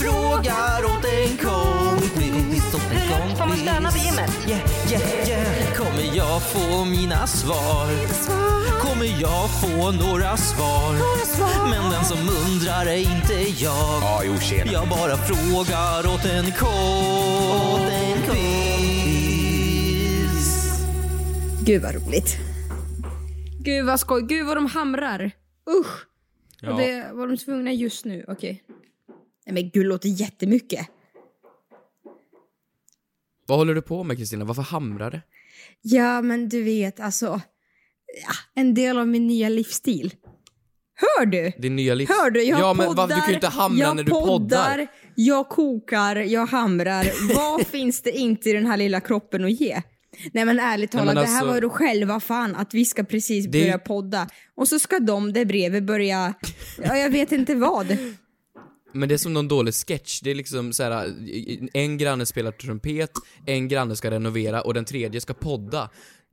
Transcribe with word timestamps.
Frågar 0.00 0.84
åt 0.84 1.04
en 1.04 1.36
kompis. 1.36 2.74
Åt 2.74 2.92
en 2.92 3.08
kompis. 3.08 3.38
Får 3.38 3.46
man 3.46 3.56
stöna 3.56 3.90
på 3.90 3.98
gymmet? 3.98 4.30
Yeah, 4.48 4.62
yeah, 4.92 5.28
yeah. 5.28 5.74
Kommer 5.74 6.16
jag 6.16 6.42
få 6.42 6.84
mina 6.84 7.26
svar? 7.26 7.86
Kommer 8.80 9.20
jag 9.20 9.50
få 9.60 9.90
några 9.90 10.36
svar? 10.36 10.92
Men 11.70 11.90
den 11.92 12.04
som 12.04 12.18
undrar 12.18 12.86
är 12.86 12.96
inte 12.96 13.34
jag. 13.64 14.02
Ja, 14.02 14.22
jo, 14.24 14.38
tjena. 14.40 14.72
Jag 14.72 14.88
bara 14.88 15.16
frågar 15.16 16.14
åt 16.14 16.24
en 16.24 16.52
kompis. 16.52 18.00
Gud 21.64 21.82
vad 21.82 21.94
roligt. 21.94 22.36
Gud 23.64 23.86
vad 23.86 24.00
skoj. 24.00 24.22
Gud 24.22 24.46
vad 24.46 24.56
de 24.56 24.66
hamrar. 24.66 25.30
Usch. 25.80 26.06
Och 26.70 26.78
det 26.78 27.10
var 27.12 27.26
de 27.26 27.36
tvungna 27.36 27.72
just 27.72 28.04
nu. 28.04 28.24
Okej. 28.28 28.62
Nej 29.50 29.62
men 29.62 29.70
gud, 29.70 29.86
låter 29.86 30.08
jättemycket. 30.08 30.86
Vad 33.46 33.58
håller 33.58 33.74
du 33.74 33.82
på 33.82 34.04
med 34.04 34.16
Kristina? 34.16 34.44
Varför 34.44 34.62
hamrar 34.62 35.10
det? 35.10 35.22
Ja 35.82 36.22
men 36.22 36.48
du 36.48 36.62
vet 36.62 37.00
alltså. 37.00 37.40
Ja, 38.22 38.32
en 38.54 38.74
del 38.74 38.98
av 38.98 39.08
min 39.08 39.26
nya 39.26 39.48
livsstil. 39.48 40.14
Hör 40.94 41.26
du? 41.26 41.52
Din 41.58 41.76
nya 41.76 41.94
livs... 41.94 42.10
Hör 42.10 42.30
du? 42.30 42.42
Jag 42.42 42.60
ja, 42.60 42.74
men 42.74 42.86
poddar, 42.86 43.02
varför, 43.02 43.14
du 43.14 43.20
kan 43.20 43.28
ju 43.28 43.34
inte 43.34 43.48
hamra 43.48 43.94
när 43.94 44.02
du 44.02 44.10
poddar. 44.10 44.86
Jag 45.14 45.48
kokar, 45.48 46.16
jag 46.16 46.46
hamrar. 46.46 47.34
Vad 47.34 47.66
finns 47.66 48.02
det 48.02 48.10
inte 48.10 48.50
i 48.50 48.52
den 48.52 48.66
här 48.66 48.76
lilla 48.76 49.00
kroppen 49.00 49.44
att 49.44 49.60
ge? 49.60 49.82
Nej 50.32 50.44
men 50.44 50.58
ärligt 50.58 50.92
Nej, 50.92 51.00
talat, 51.00 51.14
men 51.14 51.24
det 51.24 51.30
här 51.30 51.36
alltså- 51.36 51.46
var 51.46 51.54
ju 51.54 51.60
då 51.60 51.70
själva 51.70 52.20
fan 52.20 52.54
att 52.54 52.74
vi 52.74 52.84
ska 52.84 53.04
precis 53.04 53.44
Det 53.44 53.50
börja 53.50 53.78
podda. 53.78 54.28
Och 54.54 54.68
så 54.68 54.78
ska 54.78 54.98
de 54.98 55.32
där 55.32 55.44
bredvid 55.44 55.84
börja, 55.84 56.34
ja 56.82 56.96
jag 56.96 57.10
vet 57.10 57.32
inte 57.32 57.54
vad. 57.54 57.96
Men 58.92 59.08
det 59.08 59.14
är 59.14 59.18
som 59.18 59.32
någon 59.32 59.48
dålig 59.48 59.74
sketch. 59.74 60.20
Det 60.20 60.30
är 60.30 60.34
liksom 60.34 60.72
så 60.72 60.82
här, 60.82 61.14
en 61.74 61.98
granne 61.98 62.26
spelar 62.26 62.50
trumpet, 62.52 63.10
en 63.46 63.68
granne 63.68 63.96
ska 63.96 64.10
renovera 64.10 64.62
och 64.62 64.74
den 64.74 64.84
tredje 64.84 65.20
ska 65.20 65.34
podda. 65.34 65.82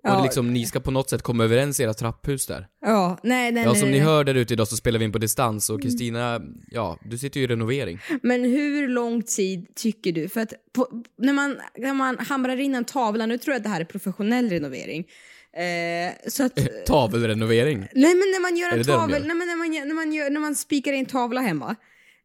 Och 0.03 0.09
Ja. 0.13 0.23
liksom, 0.23 0.53
ni 0.53 0.65
ska 0.65 0.79
på 0.79 0.91
något 0.91 1.09
sätt 1.09 1.21
komma 1.21 1.43
överens 1.43 1.79
i 1.79 1.83
era 1.83 1.93
trapphus 1.93 2.45
där. 2.47 2.67
Ja, 2.81 3.19
nej 3.23 3.51
nej 3.51 3.63
Ja, 3.63 3.75
som 3.75 3.89
nej. 3.89 3.99
ni 3.99 4.05
hör 4.05 4.23
där 4.23 4.35
ute 4.35 4.53
idag 4.53 4.67
så 4.67 4.77
spelar 4.77 4.99
vi 4.99 5.05
in 5.05 5.11
på 5.11 5.17
distans 5.17 5.69
och 5.69 5.81
Kristina, 5.81 6.41
ja, 6.71 6.99
du 7.05 7.17
sitter 7.17 7.39
ju 7.39 7.43
i 7.43 7.47
renovering. 7.47 7.99
Men 8.23 8.43
hur 8.43 8.87
lång 8.87 9.21
tid 9.23 9.75
tycker 9.75 10.11
du? 10.11 10.29
För 10.29 10.41
att 10.41 10.53
på, 10.73 11.03
när, 11.17 11.33
man, 11.33 11.57
när 11.77 11.93
man 11.93 12.17
hamrar 12.19 12.57
in 12.57 12.75
en 12.75 12.85
tavla, 12.85 13.25
nu 13.25 13.37
tror 13.37 13.53
jag 13.53 13.57
att 13.57 13.63
det 13.63 13.69
här 13.69 13.81
är 13.81 13.85
professionell 13.85 14.49
renovering. 14.49 15.07
Eh, 15.53 16.29
så 16.29 16.43
att, 16.45 16.85
Tavelrenovering. 16.85 17.77
nej 17.79 18.15
men 18.15 18.17
när 18.17 18.41
man 18.41 18.57
gör 18.57 18.77
en 18.77 18.83
tavel, 18.83 19.21
nej 19.27 19.35
men 19.35 19.47
när 19.47 19.55
man, 19.55 19.87
när 19.87 19.95
man, 19.95 20.13
gör, 20.13 20.29
när 20.29 20.39
man 20.39 20.55
spikar 20.55 20.93
in 20.93 21.05
tavla 21.05 21.41
hemma. 21.41 21.75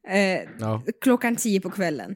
Eh, 0.09 0.49
Ja. 0.59 0.83
klockan 1.01 1.37
tio 1.37 1.61
på 1.61 1.71
kvällen. 1.71 2.15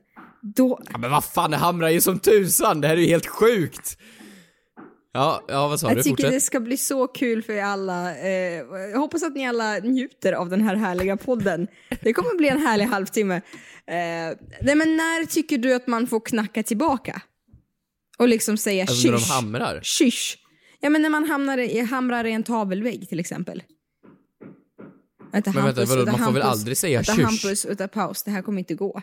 Då, 0.56 0.80
ja. 0.92 0.98
Men 0.98 1.10
vad 1.10 1.24
fan, 1.24 1.50
det 1.50 1.56
hamrar 1.56 1.88
ju 1.88 2.00
som 2.00 2.18
tusan! 2.18 2.80
Det 2.80 2.88
här 2.88 2.96
är 2.96 3.00
ju 3.00 3.06
helt 3.06 3.26
sjukt! 3.26 3.98
Ja, 5.12 5.42
ja 5.48 5.68
vad 5.68 5.80
sa 5.80 5.88
jag 5.88 5.96
du? 5.96 6.02
tycker 6.02 6.12
Fortsätt. 6.16 6.32
det 6.32 6.40
ska 6.40 6.60
bli 6.60 6.76
så 6.76 7.06
kul 7.06 7.42
för 7.42 7.52
er 7.52 7.62
alla. 7.62 8.16
Eh, 8.18 8.30
jag 8.92 8.98
hoppas 8.98 9.22
att 9.22 9.34
ni 9.34 9.46
alla 9.48 9.78
njuter 9.78 10.32
av 10.32 10.48
den 10.50 10.60
här 10.60 10.76
härliga 10.76 11.16
podden. 11.16 11.66
Det 12.02 12.12
kommer 12.12 12.36
bli 12.38 12.48
en 12.48 12.58
härlig 12.66 12.84
halvtimme. 12.84 13.34
Eh, 13.86 14.36
nej 14.62 14.74
men 14.74 14.96
när 14.96 15.26
tycker 15.26 15.58
du 15.58 15.74
att 15.74 15.86
man 15.86 16.06
får 16.06 16.20
knacka 16.20 16.62
tillbaka? 16.62 17.22
Och 18.18 18.28
liksom 18.28 18.56
säga 18.56 18.82
Alltså 18.82 19.06
när 19.06 19.12
de 19.12 19.18
kysch. 19.20 19.30
hamrar? 19.32 19.80
Kysch. 19.82 20.38
Ja 20.80 20.90
men 20.90 21.02
när 21.02 21.10
man 21.10 21.24
hamnar 21.24 21.58
i, 21.58 21.80
hamrar 21.80 22.24
i 22.24 22.32
en 22.32 22.42
tavelvägg 22.42 23.08
till 23.08 23.20
exempel. 23.20 23.62
Vänta, 25.32 25.52
Men 25.52 25.64
vänta, 25.64 25.84
vadå, 25.84 26.10
man 26.10 26.18
får 26.18 26.32
väl 26.32 26.42
aldrig 26.42 26.76
säga 26.76 26.98
vänta, 26.98 27.12
kysch? 27.12 27.24
Hampus, 27.24 27.64
vänta, 27.64 27.88
paus. 27.88 28.22
Det 28.22 28.30
här 28.30 28.42
kommer 28.42 28.58
inte 28.58 28.74
gå. 28.74 29.02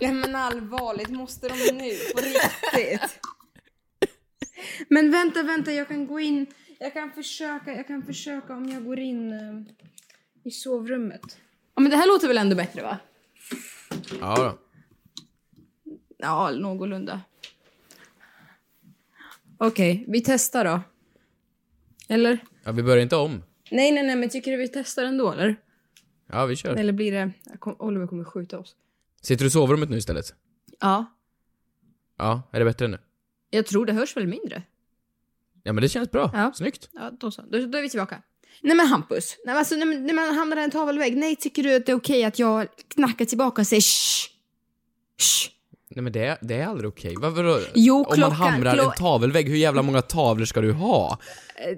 ja 0.00 0.12
men 0.12 0.36
allvarligt, 0.36 1.10
måste 1.10 1.48
de 1.48 1.54
nu? 1.54 1.90
På 2.14 2.20
riktigt? 2.20 3.20
Men 4.88 5.10
vänta, 5.10 5.42
vänta, 5.42 5.72
jag 5.72 5.88
kan 5.88 6.06
gå 6.06 6.20
in. 6.20 6.46
Jag 6.78 6.92
kan 6.92 7.12
försöka, 7.12 7.72
jag 7.72 7.86
kan 7.86 8.02
försöka 8.02 8.54
om 8.54 8.68
jag 8.68 8.84
går 8.84 8.98
in 8.98 9.32
eh, 9.32 9.62
i 10.44 10.50
sovrummet. 10.50 11.38
Ja 11.74 11.82
men 11.82 11.90
det 11.90 11.96
här 11.96 12.06
låter 12.06 12.28
väl 12.28 12.38
ändå 12.38 12.56
bättre 12.56 12.82
va? 12.82 12.98
Ja 14.20 14.36
då. 14.36 14.58
Ja, 16.18 16.50
någorlunda. 16.50 17.20
Okej, 19.58 20.04
vi 20.08 20.20
testar 20.20 20.64
då. 20.64 20.80
Eller? 22.14 22.38
Ja, 22.64 22.72
vi 22.72 22.82
börjar 22.82 23.02
inte 23.02 23.16
om. 23.16 23.42
Nej, 23.70 23.92
nej, 23.92 24.02
nej, 24.06 24.16
men 24.16 24.28
tycker 24.28 24.50
du 24.50 24.56
vi 24.56 24.68
testar 24.68 25.04
ändå 25.04 25.32
eller? 25.32 25.56
Ja, 26.32 26.46
vi 26.46 26.56
kör. 26.56 26.76
Eller 26.76 26.92
blir 26.92 27.12
det... 27.12 27.30
kom- 27.58 27.76
Oliver 27.78 28.06
kommer 28.06 28.24
skjuta 28.24 28.58
oss. 28.58 28.74
Sitter 29.22 29.44
du 29.44 29.48
i 29.48 29.50
sovrummet 29.50 29.90
nu 29.90 29.96
istället? 29.96 30.34
Ja. 30.80 31.04
Ja, 32.18 32.42
är 32.52 32.58
det 32.58 32.64
bättre 32.64 32.88
nu? 32.88 32.98
Jag 33.50 33.66
tror 33.66 33.86
det 33.86 33.92
hörs 33.92 34.16
väl 34.16 34.26
mindre. 34.26 34.62
Ja 35.62 35.72
men 35.72 35.82
det 35.82 35.88
känns 35.88 36.10
bra. 36.10 36.30
Ja. 36.34 36.52
Snyggt. 36.54 36.88
Ja, 36.92 37.10
då 37.20 37.30
så. 37.30 37.42
Då, 37.42 37.58
då 37.66 37.78
är 37.78 37.82
vi 37.82 37.90
tillbaka. 37.90 38.22
Nej 38.62 38.76
men 38.76 38.86
Hampus, 38.86 39.36
nej, 39.44 39.56
alltså, 39.56 39.76
när, 39.76 39.86
man- 39.86 40.06
när 40.06 40.14
man 40.14 40.34
hamnar 40.34 40.56
i 40.56 40.64
en 40.64 40.70
tavelvägg, 40.70 41.16
nej 41.16 41.36
tycker 41.36 41.62
du 41.62 41.74
att 41.76 41.86
det 41.86 41.92
är 41.92 41.96
okej 41.96 42.24
att 42.24 42.38
jag 42.38 42.66
knackar 42.94 43.24
tillbaka 43.24 43.62
och 43.62 43.66
säger 43.66 43.80
shh? 43.80 44.28
Shh? 45.20 45.50
Nej 45.94 46.02
men 46.02 46.12
det 46.12 46.24
är, 46.26 46.38
det 46.40 46.54
är 46.54 46.66
aldrig 46.66 46.88
okej. 46.88 47.14
Vadå? 47.20 47.60
Jo, 47.74 47.94
Om 47.96 48.02
man 48.08 48.14
klockan- 48.16 48.32
hamrar 48.32 48.76
en 48.76 48.90
tavelvägg, 48.98 49.48
hur 49.48 49.56
jävla 49.56 49.82
många 49.82 50.02
tavlor 50.02 50.44
ska 50.44 50.60
du 50.60 50.72
ha? 50.72 51.18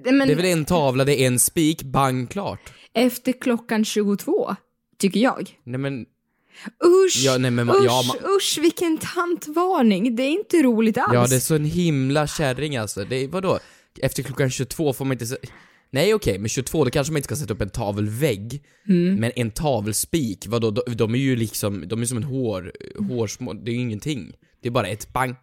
Eh, 0.05 0.11
Men 0.13 0.27
Det 0.27 0.33
är 0.33 0.35
väl 0.35 0.45
en 0.45 0.65
tavla, 0.65 1.05
det 1.05 1.21
är 1.21 1.27
en 1.27 1.39
spik, 1.39 1.83
bang, 1.83 2.29
klart. 2.29 2.59
efter 2.93 3.31
klockan 3.31 3.85
22, 3.85 4.55
tycker 4.99 5.19
jag. 5.19 5.49
Nej 5.63 5.79
men, 5.79 6.05
Usch, 6.85 7.17
Ja, 7.25 7.37
nej, 7.37 7.51
men 7.51 7.65
man- 7.67 7.75
usch, 7.75 7.83
ja, 7.85 8.03
man- 8.07 8.35
usch 8.37 8.57
vilken 8.61 8.97
tantvarning. 8.97 10.15
Det 10.15 10.23
är 10.23 10.29
inte 10.29 10.63
roligt 10.63 10.97
alls. 10.97 11.13
ja 11.13 11.27
det 11.27 11.35
är 11.35 11.39
så 11.39 11.55
en 11.55 11.65
himla 11.65 12.27
kärring 12.27 12.77
alltså. 12.77 13.03
Det 13.05 13.15
är, 13.23 13.27
vadå? 13.27 13.59
Efter 14.01 14.23
klockan 14.23 14.49
22 14.49 14.93
får 14.93 15.05
man 15.05 15.11
inte 15.11 15.25
se... 15.25 15.35
Nej 15.89 16.13
okej, 16.13 16.39
men 16.39 16.49
22 16.49 16.83
då 16.85 16.89
kanske 16.91 17.13
man 17.13 17.17
inte 17.17 17.27
ska 17.27 17.35
sätta 17.35 17.53
upp 17.53 17.61
en 17.61 17.69
tavelvägg. 17.69 18.63
Mm. 18.89 19.15
Men 19.15 19.31
en 19.35 19.51
tavelspik, 19.51 20.45
vadå? 20.47 20.71
De, 20.71 20.81
de 20.95 21.13
är 21.15 21.19
ju 21.19 21.35
liksom, 21.35 21.87
de 21.87 22.01
är 22.01 22.05
som 22.05 22.17
en 22.17 22.23
hår, 22.23 22.71
hårsmå, 23.09 23.53
det 23.53 23.71
är 23.71 23.73
ju 23.73 23.79
ingenting. 23.81 24.31
Det 24.61 24.67
är 24.67 24.71
bara 24.71 24.87
ett 24.87 25.13
bang. 25.13 25.35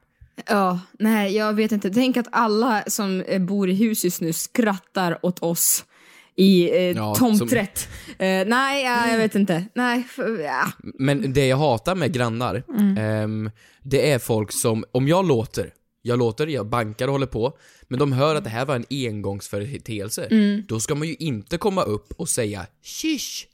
Ja, 0.49 0.81
nej 0.99 1.37
jag 1.37 1.53
vet 1.53 1.73
inte. 1.73 1.91
Tänk 1.91 2.17
att 2.17 2.27
alla 2.33 2.85
som 2.87 3.21
eh, 3.21 3.43
bor 3.43 3.71
i 3.71 3.75
hus 3.75 4.05
just 4.05 4.21
nu 4.21 4.33
skrattar 4.33 5.19
åt 5.27 5.43
oss 5.43 5.85
i 6.37 6.71
eh, 6.71 6.77
Ja, 6.83 7.15
tomträtt. 7.15 7.89
Eh, 8.19 8.47
nej, 8.47 8.85
ja, 8.85 9.09
jag 9.11 9.19
vet 9.19 9.35
inte. 9.35 9.65
Nej, 9.75 10.03
för, 10.03 10.41
ja. 10.41 10.65
Men 10.99 11.33
det 11.33 11.47
jag 11.47 11.57
hatar 11.57 11.95
med 11.95 12.13
grannar, 12.13 12.63
Mm. 12.79 12.97
ehm, 12.99 13.51
det 13.83 14.11
är 14.11 14.19
folk 14.19 14.53
som, 14.53 14.85
om 14.93 15.09
jag 15.09 15.27
låter, 15.29 15.71
jag 16.03 16.19
låter, 16.19 16.47
jag 16.47 16.67
bankar 16.67 17.07
och 17.07 17.13
håller 17.13 17.27
på, 17.27 17.59
men 17.89 17.99
de 17.99 18.13
hör 18.13 18.35
att 18.35 18.45
det 18.45 18.51
här 18.51 18.67
var 18.67 18.77
en 18.77 18.87
engångsföreteelse, 18.91 20.25
Mm. 20.31 20.63
då 20.69 20.81
ska 20.81 20.95
man 20.95 21.09
ju 21.09 21.15
inte 21.15 21.59
komma 21.59 21.83
upp 21.83 22.13
och 22.17 22.29
säga 22.29 22.67
shish. 22.83 23.47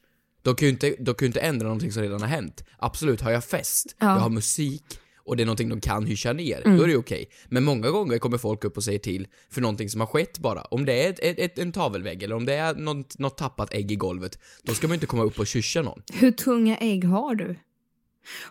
De 0.43 0.55
kan 0.55 0.67
ju 0.69 0.73
inte, 0.73 0.95
de 0.99 1.15
kan 1.15 1.27
inte 1.27 1.41
ändra 1.41 1.65
någonting 1.67 1.93
som 1.93 2.03
redan 2.03 2.21
har 2.21 2.29
hänt. 2.29 2.65
Absolut, 2.79 3.21
har 3.21 3.31
jag 3.31 3.45
fest, 3.45 3.97
Ja. 3.99 4.07
jag 4.07 4.21
har 4.21 4.31
musik, 4.31 4.85
och 5.25 5.37
det 5.37 5.43
är 5.43 5.45
någonting 5.45 5.69
de 5.69 5.81
kan 5.81 6.07
hyscha 6.07 6.33
ner, 6.33 6.63
Mm. 6.65 6.79
då 6.79 6.85
är 6.85 6.89
det 6.89 6.97
okej. 6.97 7.31
Men 7.49 7.65
många 7.65 7.91
gånger 7.91 8.19
kommer 8.19 8.39
folk 8.39 8.65
upp 8.65 8.77
och 8.77 8.85
säger 8.85 8.99
till 8.99 9.27
för 9.51 9.61
någonting 9.61 9.89
som 9.91 10.01
har 10.01 10.07
skett 10.09 10.39
bara. 10.39 10.61
Om 10.63 10.85
det 10.85 11.05
är 11.07 11.11
ett, 11.11 11.19
ett, 11.23 11.39
ett, 11.39 11.59
en 11.59 11.73
tavelvägg 11.73 12.23
eller 12.23 12.35
om 12.37 12.47
det 12.47 12.55
är 12.55 12.75
något, 12.75 13.19
något 13.19 13.39
tappat 13.39 13.75
ägg 13.75 13.93
i 13.93 13.97
golvet, 13.97 14.39
då 14.63 14.75
ska 14.75 14.87
man 14.89 14.93
ju 14.93 14.97
inte 14.97 15.07
komma 15.07 15.23
upp 15.23 15.39
och 15.39 15.47
kyscha 15.47 15.83
någon. 15.83 16.03
Hur 16.13 16.33
tunga 16.33 16.77
ägg 16.79 17.05
har 17.05 17.35
du? 17.35 17.57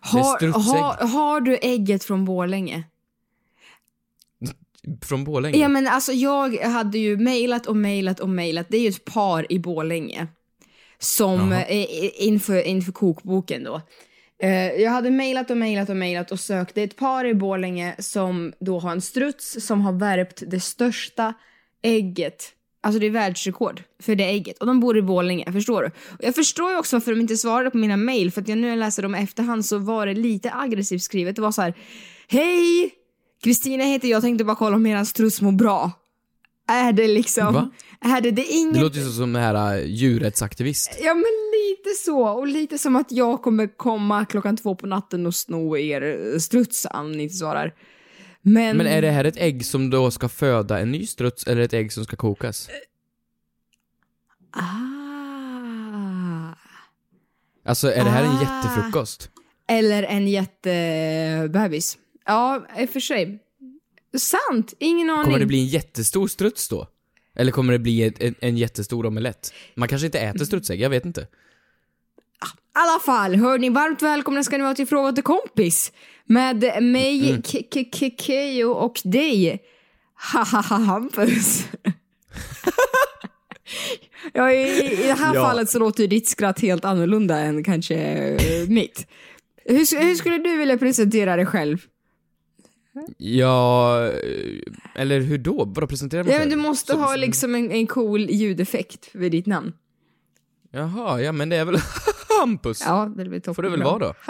Har, 0.01 0.47
har, 0.51 1.07
har 1.07 1.41
du 1.41 1.57
ägget 1.61 2.03
från 2.03 2.25
Borlänge? 2.25 2.83
Från 5.01 5.23
Borlänge? 5.23 5.57
Ja 5.57 5.67
men 5.67 5.87
alltså 5.87 6.11
jag 6.11 6.57
hade 6.57 6.97
ju 6.97 7.17
mejlat 7.17 7.65
och 7.65 7.75
mejlat 7.75 8.19
och 8.19 8.29
mejlat. 8.29 8.67
Det 8.69 8.77
är 8.77 8.81
ju 8.81 8.89
ett 8.89 9.05
par 9.05 9.51
i 9.51 9.59
Borlänge. 9.59 10.27
Som 10.99 11.51
Jaha. 11.51 11.65
eh, 11.65 12.27
inför, 12.27 12.67
inför 12.67 12.91
kokboken 12.91 13.63
då. 13.63 13.81
Eh, 14.43 14.71
jag 14.71 14.91
hade 14.91 15.11
mejlat 15.11 15.51
och 15.51 15.57
mejlat 15.57 15.89
och 15.89 15.97
mejlat 15.97 16.31
och 16.31 16.39
sökt. 16.39 16.75
Det 16.75 16.81
är 16.81 16.85
ett 16.85 16.95
par 16.95 17.25
i 17.25 17.33
Borlänge 17.33 17.95
som 17.99 18.53
då 18.59 18.79
har 18.79 18.91
en 18.91 19.01
struts 19.01 19.65
som 19.65 19.81
har 19.81 19.93
värpt 19.93 20.43
det 20.47 20.59
största 20.59 21.33
ägget 21.83 22.53
Alltså 22.81 22.99
det 22.99 23.05
är 23.05 23.11
världsrekord 23.11 23.83
för 24.01 24.15
det 24.15 24.23
ägget. 24.23 24.57
Och 24.57 24.67
de 24.67 24.79
bor 24.79 24.97
i 24.97 25.01
Borlänge, 25.01 25.51
förstår 25.51 25.81
du? 25.81 25.87
Och 25.87 26.23
jag 26.23 26.35
förstår 26.35 26.71
ju 26.71 26.77
också 26.77 26.95
varför 26.95 27.11
de 27.11 27.21
inte 27.21 27.37
svarade 27.37 27.71
på 27.71 27.77
mina 27.77 27.97
mail, 27.97 28.31
för 28.31 28.41
att 28.41 28.47
jag 28.47 28.57
nu 28.57 28.61
när 28.61 28.69
jag 28.69 28.79
läser 28.79 29.03
dem 29.03 29.15
efterhand 29.15 29.65
så 29.65 29.77
var 29.77 30.05
det 30.05 30.13
lite 30.13 30.51
aggressivt 30.53 31.01
skrivet. 31.01 31.35
Det 31.35 31.41
var 31.41 31.51
så 31.51 31.61
här: 31.61 31.73
Hej! 32.27 32.91
Kristina 33.43 33.83
heter 33.83 34.07
jag, 34.07 34.21
tänkte 34.21 34.43
bara 34.45 34.55
kolla 34.55 34.75
om 34.75 34.85
eran 34.85 35.05
struts 35.05 35.41
mår 35.41 35.51
bra. 35.51 35.91
Är 36.67 36.93
det 36.93 37.07
liksom... 37.07 37.53
Va? 37.53 37.69
Är 38.01 38.21
det, 38.21 38.31
det 38.31 38.41
är 38.41 38.59
inget... 38.61 38.73
Det 38.73 38.81
låter 38.81 38.99
ju 38.99 39.09
som 39.09 39.33
den 39.33 39.41
här 39.43 39.77
äh, 39.77 39.85
djurrättsaktivist. 39.85 40.99
Ja 41.03 41.13
men 41.13 41.23
lite 41.53 41.89
så, 42.05 42.27
och 42.27 42.47
lite 42.47 42.77
som 42.77 42.95
att 42.95 43.11
jag 43.11 43.41
kommer 43.41 43.77
komma 43.77 44.25
klockan 44.25 44.57
två 44.57 44.75
på 44.75 44.87
natten 44.87 45.25
och 45.25 45.35
sno 45.35 45.77
er 45.77 46.31
eh, 46.33 46.39
struts 46.39 46.87
om 46.93 47.11
ni 47.11 47.23
inte 47.23 47.35
svarar. 47.35 47.73
Men... 48.41 48.77
Men 48.77 48.87
är 48.87 49.01
det 49.01 49.11
här 49.11 49.23
ett 49.23 49.37
ägg 49.37 49.65
som 49.65 49.89
då 49.89 50.11
ska 50.11 50.29
föda 50.29 50.79
en 50.79 50.91
ny 50.91 51.05
struts 51.05 51.43
eller 51.47 51.61
ett 51.61 51.73
ägg 51.73 51.93
som 51.93 52.03
ska 52.03 52.15
kokas? 52.15 52.69
Ah. 54.51 54.61
Alltså 57.65 57.91
är 57.91 58.03
det 58.03 58.09
här 58.09 58.23
en 58.23 58.29
Ah. 58.29 58.41
jättefrukost? 58.41 59.29
Eller 59.67 60.03
en 60.03 60.27
jättebebis. 60.27 61.97
Ja, 62.25 62.65
i 62.77 62.85
och 62.85 62.89
för 62.89 62.99
sig. 62.99 63.39
Sant, 64.17 64.73
ingen 64.79 65.09
aning. 65.09 65.23
Kommer 65.23 65.39
det 65.39 65.45
bli 65.45 65.59
en 65.59 65.67
jättestor 65.67 66.27
struts 66.27 66.69
då? 66.69 66.87
Eller 67.35 67.51
kommer 67.51 67.73
det 67.73 67.79
bli 67.79 68.13
en, 68.19 68.35
en 68.39 68.57
jättestor 68.57 69.05
omelett? 69.05 69.53
Man 69.75 69.87
kanske 69.87 70.05
inte 70.05 70.19
äter 70.19 70.45
strutsägg, 70.45 70.81
jag 70.81 70.89
vet 70.89 71.05
inte. 71.05 71.21
I 71.21 71.25
alla 72.71 72.99
fall, 72.99 73.35
hörni, 73.35 73.69
varmt 73.69 74.01
välkomna 74.01 74.43
ska 74.43 74.57
ni 74.57 74.63
vara 74.63 74.75
till 74.75 74.87
Fråga 74.87 75.11
till 75.11 75.23
kompis. 75.23 75.91
Med 76.25 76.83
mig, 76.83 77.29
Mm. 77.29 77.41
Keyyo 78.17 78.69
och 78.71 79.01
dig, 79.03 79.59
hahaha 80.13 80.75
Hampus. 80.77 81.67
ja, 84.33 84.51
i, 84.51 84.93
I 85.03 85.07
det 85.07 85.13
här 85.13 85.35
Ja. 85.35 85.43
fallet 85.47 85.69
så 85.69 85.79
låter 85.79 86.07
ditt 86.07 86.27
skratt 86.27 86.59
helt 86.59 86.85
annorlunda 86.85 87.37
än 87.39 87.63
kanske 87.63 87.95
eh, 87.95 88.69
mitt. 88.69 89.07
Hur, 89.65 90.01
hur 90.03 90.15
skulle 90.15 90.37
du 90.37 90.57
vilja 90.57 90.77
presentera 90.77 91.35
dig 91.35 91.45
själv? 91.45 91.77
Ja, 93.17 94.05
eh, 94.07 95.01
eller 95.01 95.19
hur 95.19 95.37
då? 95.37 95.65
Vadå 95.65 95.87
presentera 95.87 96.23
mig 96.23 96.33
Ja, 96.33 96.39
men 96.39 96.49
du 96.49 96.55
måste 96.55 96.91
Så- 96.91 96.97
ha 96.97 97.15
liksom 97.15 97.55
en, 97.55 97.71
en 97.71 97.87
cool 97.87 98.29
ljudeffekt 98.29 99.05
för 99.05 99.29
ditt 99.29 99.45
namn. 99.45 99.73
Jaha, 100.71 101.21
ja 101.21 101.31
men 101.31 101.49
det 101.49 101.55
är 101.55 101.65
väl 101.65 101.77
Hampus? 102.39 102.83
Ja, 102.85 103.13
det 103.17 103.25
blir 103.25 103.39
toppen. 103.39 103.55
Får 103.55 103.63
det 103.63 103.69
väl 103.69 103.83
vara 103.83 103.99
då? 103.99 104.13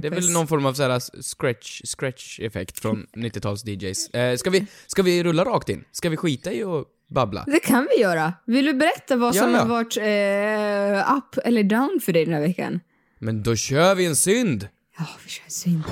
Det 0.00 0.06
är 0.06 0.10
väl 0.10 0.32
någon 0.32 0.46
form 0.46 0.66
av 0.66 0.72
såhär 0.74 1.22
scratch, 1.22 1.80
scratch-effekt 1.84 2.78
från 2.78 3.06
90-tals 3.16 3.64
DJs. 3.64 4.10
Eh, 4.10 4.36
ska, 4.36 4.50
vi, 4.50 4.66
ska 4.86 5.02
vi 5.02 5.24
rulla 5.24 5.44
rakt 5.44 5.68
in? 5.68 5.84
Ska 5.92 6.08
vi 6.08 6.16
skita 6.16 6.52
i 6.52 6.64
och 6.64 6.84
babbla? 7.10 7.44
Det 7.46 7.60
kan 7.60 7.88
vi 7.96 8.02
göra. 8.02 8.32
Vill 8.46 8.64
du 8.64 8.74
berätta 8.74 9.16
vad 9.16 9.34
som 9.34 9.52
ja. 9.52 9.58
har 9.58 9.66
varit 9.66 9.96
eh, 9.96 11.16
up 11.16 11.46
eller 11.46 11.62
down 11.62 12.00
för 12.02 12.12
dig 12.12 12.24
den 12.24 12.34
här 12.34 12.40
veckan? 12.40 12.80
Men 13.18 13.42
då 13.42 13.56
kör 13.56 13.94
vi 13.94 14.06
en 14.06 14.16
synd! 14.16 14.68
Ja, 14.98 15.06
vi 15.24 15.30
kör 15.30 15.50
synd. 15.50 15.82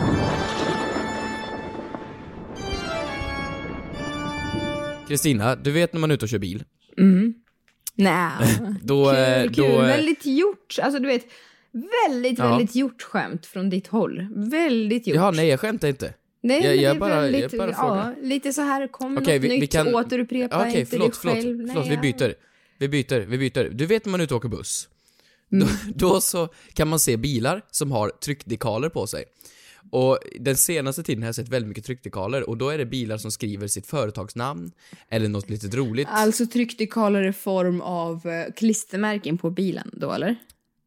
Kristina, 5.13 5.57
du 5.57 5.71
vet 5.71 5.93
när 5.93 6.01
man 6.01 6.11
är 6.11 6.15
ute 6.15 6.25
och 6.25 6.29
kör 6.29 6.39
bil? 6.39 6.65
Nej. 7.95 8.33
Då, 8.83 9.11
eh, 9.13 9.43
kul, 9.43 9.55
kul. 9.55 9.65
då, 9.65 9.71
eh, 9.81 9.87
Väldigt 9.87 10.27
gjort. 10.27 10.79
Alltså 10.83 11.01
du 11.01 11.07
vet, 11.09 11.25
väldigt, 12.09 12.39
Ja. 12.39 12.49
väldigt 12.51 12.75
gjort 12.75 13.03
skämt 13.03 13.47
från 13.47 13.71
ditt 13.71 13.87
håll. 13.87 14.27
Väldigt 14.51 15.07
gjort. 15.07 15.17
Ja, 15.17 15.31
nej 15.31 15.49
jag 15.49 15.61
skämtar 15.61 15.89
inte. 15.89 16.15
Nej, 16.43 16.65
jag- 16.65 16.77
jag 16.77 16.99
bara- 16.99 17.15
jag 17.15 17.21
väldigt, 17.33 17.59
bara 17.59 17.71
ja, 17.71 17.75
frågar. 17.77 18.17
lite 18.23 18.53
så 18.53 18.63
här, 18.63 18.87
kom 18.87 19.19
Okej, 19.19 19.35
något 19.39 19.45
vi, 19.45 19.49
vi 19.49 19.61
nytt, 19.61 19.73
kan... 19.73 19.95
återupprepa 19.95 20.61
Okej, 20.61 20.79
inte 20.81 20.91
förlåt, 20.91 21.13
dig 21.13 21.19
förlåt, 21.23 21.35
själv. 21.45 21.69
förlåt, 21.69 21.87
vi 21.87 21.97
Nej, 21.97 22.13
byter. 22.13 22.35
Vi 22.79 22.89
byter, 22.89 23.21
vi 23.27 23.39
byter. 23.39 23.71
Du 23.73 23.87
vet 23.87 24.05
när 24.05 24.11
man 24.11 24.21
är 24.21 24.25
ute 24.25 24.35
och 24.35 24.39
åker 24.39 24.49
buss? 24.49 24.89
Mm. 25.53 25.69
Då, 25.69 25.71
då 26.09 26.21
så 26.21 26.49
kan 26.75 26.89
man 26.89 26.99
se 27.01 27.17
bilar 27.17 27.63
som 27.71 27.93
har 27.93 28.09
tryckdekaler 28.11 28.89
på 28.89 29.07
sig. 29.07 29.25
Och 29.91 30.19
den 30.41 30.57
senaste 30.57 31.03
tiden 31.03 31.23
har 31.23 31.29
jag 31.29 31.35
sett 31.35 31.49
väldigt 31.49 31.69
mycket 31.69 31.85
tryckdekaler 31.85 32.49
och 32.49 32.57
då 32.59 32.69
är 32.71 32.79
det 32.79 32.87
bilar 32.87 33.17
som 33.19 33.31
skriver 33.31 33.67
sitt 33.67 33.87
företagsnamn 33.87 34.73
eller 35.09 35.29
något 35.29 35.51
litet 35.51 35.75
roligt. 35.75 36.09
Alltså 36.11 36.47
tryckdekaler 36.47 37.29
i 37.29 37.33
form 37.33 37.81
av 37.81 38.27
eh, 38.27 38.53
klistermärken 38.57 39.39
på 39.39 39.51
bilen 39.51 39.91
då 39.93 40.13
eller? 40.13 40.37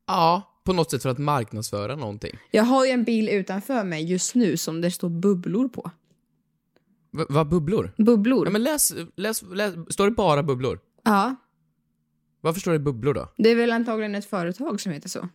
Ja, 0.07 0.61
på 0.65 0.73
något 0.73 0.91
sätt 0.91 1.01
för 1.01 1.09
att 1.09 1.17
marknadsföra 1.17 1.95
någonting. 1.95 2.37
Jag 2.51 2.63
har 2.63 2.85
ju 2.85 2.91
en 2.91 3.03
bil 3.03 3.29
utanför 3.29 3.83
mig 3.83 4.03
just 4.11 4.35
nu 4.35 4.57
som 4.57 4.81
det 4.81 4.91
står 4.91 5.09
bubblor 5.09 5.67
på. 5.67 5.91
V- 7.11 7.25
vad 7.29 7.47
bubblor? 7.49 7.91
Bubblor? 7.97 8.45
Ja 8.47 8.51
men 8.51 8.63
läs, 8.63 8.93
läs, 9.15 9.41
läs, 9.53 9.73
står 9.89 10.05
det 10.05 10.11
bara 10.11 10.43
bubblor? 10.43 10.79
Ja, 11.03 11.35
Varför 12.41 12.59
står 12.59 12.71
det 12.71 12.79
bubblor 12.79 13.13
då? 13.13 13.33
det 13.37 13.49
är 13.49 13.55
väl 13.55 13.71
antagligen 13.71 14.15
ett 14.15 14.25
företag 14.25 14.81
som 14.81 14.91
heter 14.91 15.09
så. 15.09 15.29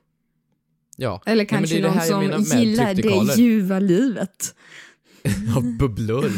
Ja. 1.01 1.23
Eller 1.27 1.37
Nej, 1.37 1.47
kanske 1.47 1.81
det 1.81 1.89
någon 1.89 2.01
som 2.01 2.59
med 2.59 2.61
gillar 2.61 2.95
det 2.95 3.41
ljuva 3.43 3.79
livet. 3.79 4.55
Ja, 5.55 5.61
bubblor. 5.61 6.31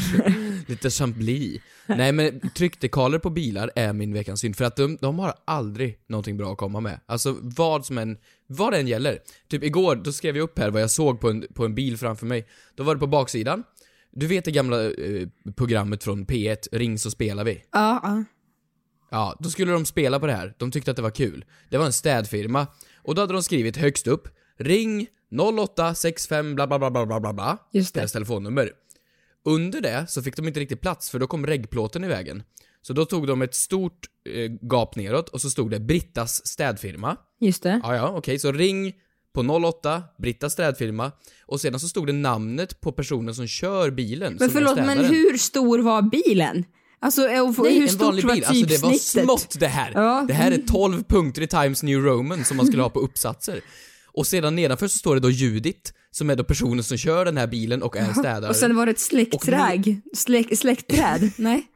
Lite 0.69 0.91
chablis. 0.91 1.61
Nej 1.87 2.13
men 2.13 2.51
tryckdekaler 2.51 3.19
på 3.19 3.31
bilar 3.31 3.71
är 3.77 3.93
min 3.93 4.13
veckans 4.13 4.41
synd 4.41 4.57
för 4.57 4.65
att 4.65 4.77
de, 4.77 4.99
de 5.01 5.19
har 5.19 5.35
aldrig 5.45 5.99
någonting 6.09 6.37
bra 6.37 6.53
att 6.53 6.59
komma 6.59 6.81
med. 6.81 7.01
Alltså 7.07 7.37
vad 7.41 7.87
som 7.87 7.99
än, 7.99 8.17
vad 8.47 8.73
det 8.73 8.79
än 8.79 8.89
gäller. 8.89 9.19
Typ 9.49 9.63
igår, 9.63 9.97
då 9.97 10.13
skrev 10.13 10.37
jag 10.37 10.45
upp 10.45 10.59
här 10.59 10.71
vad 10.71 10.83
jag 10.83 10.91
såg 10.91 11.21
på 11.21 11.31
en, 11.31 11.47
på 11.55 11.65
en 11.65 11.75
bil 11.75 11.99
framför 11.99 12.27
mig. 12.27 12.47
Då 12.75 12.83
var 12.83 12.95
det 12.95 12.99
på 13.01 13.07
baksidan. 13.07 13.63
Du 14.13 14.27
vet 14.27 14.45
det 14.45 14.51
gamla 14.51 14.85
eh, 14.85 15.29
programmet 15.57 16.05
från 16.05 16.27
P1, 16.27 16.57
Ring 16.73 16.99
så 16.99 17.11
spelar 17.11 17.45
vi. 17.45 17.63
Ja, 17.73 18.01
ja. 18.03 18.25
Ja, 19.11 19.37
då 19.41 19.51
skulle 19.51 19.73
de 19.73 19.85
spela 19.85 20.21
på 20.21 20.27
det 20.27 20.33
här. 20.33 20.55
De 20.59 20.71
tyckte 20.71 20.91
att 20.91 20.97
det 20.97 21.03
var 21.03 21.11
kul. 21.11 21.45
Det 21.69 21.79
var 21.79 21.87
en 21.87 21.93
städfirma. 21.93 22.67
Och 23.03 23.15
då 23.15 23.23
hade 23.23 23.33
de 23.33 23.43
skrivit 23.43 23.77
högst 23.77 24.07
upp, 24.07 24.29
ring 24.57 25.07
0865 25.31 26.55
bla 26.55 26.67
bla 26.67 26.79
bla 26.79 26.91
bla 26.91 27.07
bla 27.07 27.21
bla 27.21 27.33
bla. 27.33 27.59
Just 27.73 27.95
det. 27.95 28.01
Deras 28.01 28.13
telefonnummer. 28.13 28.71
Under 29.45 29.81
det 29.81 30.07
så 30.09 30.23
fick 30.23 30.37
de 30.37 30.49
inte 30.49 30.61
riktigt 30.61 30.81
plats 30.81 31.11
för 31.11 31.19
då 31.19 31.27
kom 31.27 31.47
reggplåten 31.47 32.05
i 32.05 32.09
vägen. 32.09 32.43
Så 32.83 32.93
då 32.93 33.05
tog 33.05 33.27
de 33.27 33.43
ett 33.43 33.55
stort 33.55 34.07
eh, 34.29 34.53
gap 34.61 34.97
neråt 34.97 35.29
och 35.29 35.41
så 35.41 35.51
stod 35.51 35.71
det 35.71 35.81
Brittas 35.81 36.47
städfirma. 36.47 37.17
Just 37.41 37.63
det. 37.63 37.81
Ja, 37.83 37.97
ja, 37.97 38.09
okej, 38.17 38.39
så 38.39 38.53
ring 38.53 38.93
på 39.33 39.41
08, 39.41 40.03
Brittas 40.19 40.53
städfirma. 40.53 41.13
Och 41.47 41.61
sedan 41.61 41.81
så 41.81 41.89
stod 41.89 42.07
det 42.07 42.13
namnet 42.13 42.81
på 42.81 42.93
personen 42.93 43.35
som 43.35 43.47
kör 43.47 43.91
bilen. 43.91 44.37
Men 44.41 44.51
förlåt, 44.51 44.77
men 44.77 45.05
hur 45.05 45.39
stor 45.39 45.79
var 45.79 46.03
bilen? 46.03 46.65
Alltså, 47.01 47.23
och 47.23 47.59
Nej, 47.59 47.75
hur 47.75 47.83
en 47.83 47.89
stort 47.89 48.25
var 48.25 48.35
bil. 48.35 48.45
Alltså 48.45 48.67
det 48.67 48.83
var 48.83 48.93
smått 48.93 49.61
det 49.61 49.67
här. 49.67 49.93
Ja. 49.95 50.25
Det 50.29 50.35
här 50.35 50.51
är 50.51 50.63
12 50.67 51.03
punkter 51.05 51.43
i 51.43 51.47
Times 51.47 51.83
New 51.83 51.99
Roman 51.99 52.45
som 52.45 52.57
man 52.57 52.67
skulle 52.67 52.83
ha 52.83 52.91
på 52.91 53.01
uppsatser. 53.01 53.61
Och 54.15 54.27
sedan 54.27 54.57
nedanför 54.57 54.89
så 54.89 54.99
står 54.99 55.15
det 55.15 55.21
då 55.21 55.31
Judit, 55.31 55.93
som 56.11 56.31
är 56.31 56.37
då 56.37 56.45
personen 56.45 56.85
som 56.85 56.97
kör 56.99 57.25
den 57.25 57.37
här 57.37 57.47
bilen 57.47 57.83
och 57.83 57.97
är 57.97 58.13
städare. 58.13 58.49
Och 58.51 58.57
sen 58.57 58.77
var 58.77 58.87
det 58.87 58.93
ett 58.93 59.01
släktträd. 59.01 60.01
Släk, 60.15 60.59
släktträd? 60.59 61.31
Nej? 61.37 61.67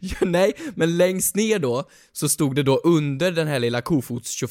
Ja, 0.00 0.16
nej, 0.20 0.52
men 0.74 0.96
längst 0.96 1.36
ner 1.36 1.58
då 1.58 1.88
så 2.12 2.28
stod 2.28 2.54
det 2.56 2.62
då 2.62 2.76
under 2.84 3.32
den 3.32 3.46
här 3.46 3.58
lilla 3.60 3.80
kofots 3.82 4.42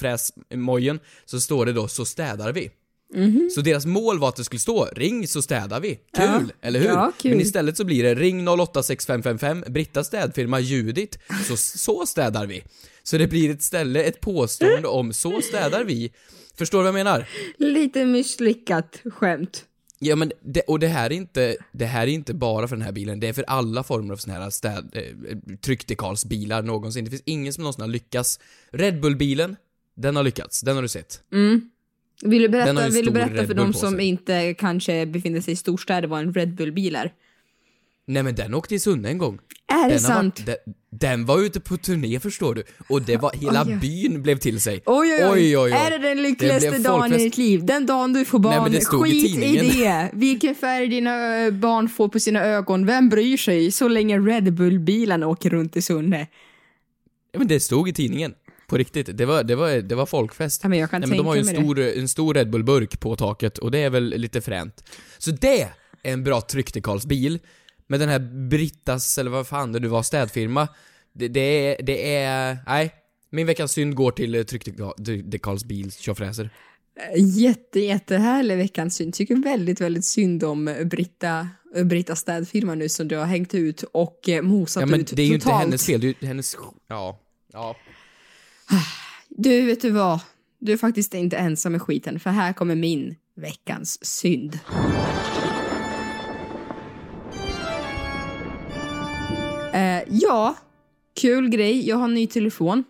mojen 0.55 0.99
så 1.25 1.39
står 1.41 1.65
det 1.65 1.73
då 1.73 1.87
så 1.87 2.05
städar 2.05 2.53
vi. 2.53 2.69
Mhm. 3.15 3.49
Så 3.55 3.61
deras 3.61 3.85
mål 3.85 4.19
var 4.19 4.29
att 4.29 4.35
det 4.35 4.43
skulle 4.43 4.59
stå 4.59 4.85
ring 4.85 5.27
så 5.27 5.41
städar 5.41 5.79
vi. 5.79 5.89
Kul, 5.89 6.03
Ja. 6.17 6.41
eller 6.61 6.79
hur? 6.79 6.87
Ja, 6.87 7.11
kul. 7.21 7.31
Men 7.31 7.41
istället 7.41 7.77
så 7.77 7.83
blir 7.83 8.03
det 8.03 8.15
ring 8.15 8.45
086555 8.47 9.63
Britta 9.67 10.03
städfirma 10.03 10.59
Judit, 10.59 11.19
så, 11.47 11.57
så 11.57 12.05
städar 12.05 12.45
vi. 12.45 12.63
Så 13.03 13.17
det 13.17 13.27
blir 13.27 13.49
ett 13.51 13.63
ställe, 13.63 14.03
ett 14.03 14.21
påstående 14.21 14.87
om 14.87 15.13
så 15.13 15.41
städar 15.41 15.83
vi. 15.83 16.11
Förstår 16.57 16.77
du 16.77 16.83
vad 16.83 16.87
jag 16.87 17.05
menar? 17.05 17.27
Lite 17.57 18.05
misslyckat 18.05 19.01
skämt. 19.05 19.65
Ja 19.99 20.15
men, 20.15 20.31
det, 20.41 20.61
och 20.61 20.79
det 20.79 20.87
här 20.87 21.05
är 21.05 21.15
inte, 21.15 21.55
det 21.71 21.85
här 21.85 22.03
är 22.03 22.11
inte 22.11 22.33
bara 22.33 22.67
för 22.67 22.75
den 22.75 22.85
här 22.85 22.91
bilen, 22.91 23.19
det 23.19 23.27
är 23.27 23.33
för 23.33 23.43
alla 23.47 23.83
former 23.83 24.13
av 24.13 24.17
såna 24.17 24.33
här 24.33 24.49
städ, 24.49 24.89
eh, 24.93 25.37
tryckdekalsbilar 25.57 26.61
någonsin. 26.61 27.05
Det 27.05 27.09
finns 27.09 27.23
ingen 27.25 27.53
som 27.53 27.61
någonsin 27.61 27.81
har 27.81 27.89
lyckats. 27.89 28.39
Red 28.71 29.01
Bull-bilen, 29.01 29.55
den 29.95 30.15
har 30.15 30.23
lyckats, 30.23 30.61
den 30.61 30.75
har 30.75 30.81
du 30.81 30.87
sett. 30.87 31.21
Vill 32.23 32.41
du 32.41 32.49
berätta, 32.49 32.89
vill 32.89 33.05
du 33.05 33.11
berätta 33.11 33.47
för 33.47 33.53
de 33.53 33.73
som 33.73 33.99
inte 33.99 34.53
kanske 34.53 35.05
befinner 35.05 35.41
sig 35.41 35.53
i 35.53 35.55
storstäder 35.55 36.07
vad 36.07 36.19
en 36.19 36.33
Red 36.33 36.55
Bull-bil 36.55 36.95
är? 36.95 37.13
Nej 38.07 38.23
men 38.23 38.35
den 38.35 38.53
åkte 38.53 38.75
i 38.75 38.79
Sunne 38.79 39.09
en 39.09 39.17
gång. 39.17 39.39
Är 39.67 39.83
det 39.87 39.93
Den, 39.93 39.99
sant? 39.99 40.39
varit, 40.39 40.45
den, 40.65 40.73
den 40.99 41.25
var 41.25 41.39
ute 41.39 41.59
på 41.59 41.77
turné 41.77 42.19
förstår 42.19 42.55
du, 42.55 42.63
och 42.89 43.01
det 43.01 43.17
var, 43.17 43.31
hela 43.33 43.65
Oj, 43.67 43.75
byn 43.81 44.21
blev 44.23 44.37
till 44.37 44.61
sig. 44.61 44.83
Oj, 44.85 45.13
oj, 45.13 45.25
oj. 45.31 45.57
oj. 45.57 45.71
Är 45.71 45.89
det 45.91 45.97
den 45.97 46.23
lyckligaste 46.23 46.77
dagen 46.77 47.13
i 47.13 47.17
ditt 47.17 47.37
liv? 47.37 47.65
Den 47.65 47.85
dagen 47.85 48.13
du 48.13 48.25
får 48.25 48.39
barn? 48.39 48.53
Nej, 48.53 48.61
men 48.61 48.71
det 48.71 48.81
stod 48.81 49.07
i 49.07 49.11
Skit 49.11 49.25
i 49.25 49.41
tidningen. 49.41 49.65
det! 49.79 50.09
Vilken 50.13 50.55
färg 50.55 50.87
dina 50.87 51.37
ö, 51.37 51.51
barn 51.51 51.89
får 51.89 52.07
på 52.07 52.19
sina 52.19 52.43
ögon, 52.43 52.85
vem 52.85 53.09
bryr 53.09 53.37
sig? 53.37 53.71
Så 53.71 53.87
länge 53.87 54.19
Red 54.19 54.53
Bull-bilen 54.53 55.23
åker 55.23 55.49
runt 55.49 55.75
i 55.77 55.81
Sunne. 55.81 56.27
Ja, 57.31 57.39
men 57.39 57.47
det 57.47 57.59
stod 57.59 57.89
i 57.89 57.93
tidningen. 57.93 58.33
På 58.67 58.77
riktigt. 58.77 59.17
Det 59.17 59.25
var, 59.25 59.43
det 59.43 59.55
var, 59.55 59.69
det 59.69 59.95
var 59.95 60.05
folkfest. 60.05 60.63
Ja, 60.63 60.69
men 60.69 60.79
jag 60.79 60.91
kan 60.91 61.01
Nej, 61.01 61.09
men 61.09 61.17
de 61.17 61.25
har 61.27 61.35
ju 61.35 61.39
en 61.41 61.47
stor, 61.47 61.79
en 61.79 62.07
stor 62.07 62.33
Red 62.33 62.49
Bull-burk 62.49 62.99
på 62.99 63.15
taket 63.15 63.57
och 63.57 63.71
det 63.71 63.79
är 63.79 63.89
väl 63.89 64.03
lite 64.03 64.41
fränt. 64.41 64.83
Så 65.17 65.31
det 65.31 65.61
är 65.61 65.69
en 66.03 66.23
bra 66.23 66.41
tryckdekalsbil. 66.41 67.39
Men 67.93 67.99
den 67.99 68.09
här 68.09 68.19
Brittas, 68.49 69.17
eller 69.17 69.31
vad 69.31 69.47
fan 69.47 69.71
det 69.71 69.79
nu 69.79 69.87
var, 69.87 70.03
städfirma. 70.03 70.67
det, 71.13 71.27
det 71.27 71.39
är, 71.39 71.83
det 71.83 72.15
är, 72.15 72.57
nej. 72.67 72.93
Min 73.29 73.47
veckans 73.47 73.71
synd 73.71 73.95
går 73.95 74.11
till 74.11 74.35
eh, 74.35 74.43
Tryckdekals 74.43 75.63
bil 75.65 75.91
tjofräser. 75.91 76.49
Jätte, 77.15 77.79
jättehärlig 77.79 78.57
veckans 78.57 78.95
synd. 78.95 79.13
Tycker 79.13 79.35
väldigt, 79.35 79.81
väldigt 79.81 80.05
synd 80.05 80.43
om 80.43 80.67
eh, 80.67 80.85
Britta, 80.85 81.47
eh, 81.75 81.83
Britta 81.83 82.15
städfirma 82.15 82.75
nu 82.75 82.89
som 82.89 83.07
du 83.07 83.17
har 83.17 83.25
hängt 83.25 83.53
ut 83.53 83.83
och 83.83 84.29
eh, 84.29 84.41
mosat 84.41 84.81
Ja 84.81 84.87
men 84.87 84.99
ut 84.99 85.15
det 85.15 85.21
är 85.21 85.25
ju 85.25 85.33
inte 85.33 85.45
totalt. 85.45 85.63
hennes 85.63 85.85
fel, 85.85 86.01
det 86.01 86.23
är 86.23 86.27
hennes, 86.27 86.55
ja. 86.87 87.19
Ja. 87.53 87.75
Du, 89.29 89.61
vet 89.61 89.81
du 89.81 89.89
vad? 89.89 90.19
Du 90.59 90.73
är 90.73 90.77
faktiskt 90.77 91.13
inte 91.13 91.37
ensam 91.37 91.71
med 91.71 91.81
skiten, 91.81 92.19
för 92.19 92.29
här 92.29 92.53
kommer 92.53 92.75
min 92.75 93.15
veckans 93.35 94.05
synd. 94.05 94.59
Eh, 99.73 100.03
ja, 100.09 100.55
kul 101.21 101.49
grej. 101.49 101.87
Jag 101.87 101.95
har 101.97 102.03
en 102.05 102.13
ny 102.13 102.27
telefon. 102.27 102.83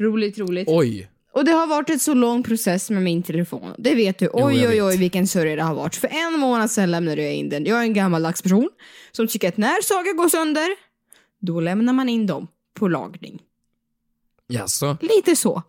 Roligt, 0.00 0.38
roligt. 0.38 0.68
Oj. 0.70 1.10
Och 1.32 1.44
det 1.44 1.52
har 1.52 1.66
varit 1.66 1.90
en 1.90 1.98
så 1.98 2.14
lång 2.14 2.42
process 2.42 2.90
med 2.90 3.02
min 3.02 3.22
telefon. 3.22 3.74
Det 3.78 3.94
vet 3.94 4.18
du. 4.18 4.28
Oj, 4.32 4.56
jag 4.56 4.70
oj, 4.70 4.82
oj, 4.82 4.96
vilken 4.96 5.26
sörja 5.26 5.56
det 5.56 5.62
har 5.62 5.74
varit. 5.74 5.94
För 5.96 6.08
en 6.08 6.38
månad 6.40 6.70
sedan 6.70 6.90
lämnade 6.90 7.22
jag 7.22 7.34
in 7.34 7.48
den. 7.48 7.64
Jag 7.66 7.78
är 7.78 7.82
en 7.82 7.94
gammaldags 7.94 8.42
person 8.42 8.70
som 9.12 9.28
tycker 9.28 9.48
att 9.48 9.56
när 9.56 9.82
saker 9.82 10.12
går 10.16 10.28
sönder, 10.28 10.68
då 11.40 11.60
lämnar 11.60 11.92
man 11.92 12.08
in 12.08 12.26
dem 12.26 12.48
på 12.74 12.88
lagning. 12.88 13.42
Jaså? 14.48 14.96
Lite 15.00 15.36
så. 15.36 15.62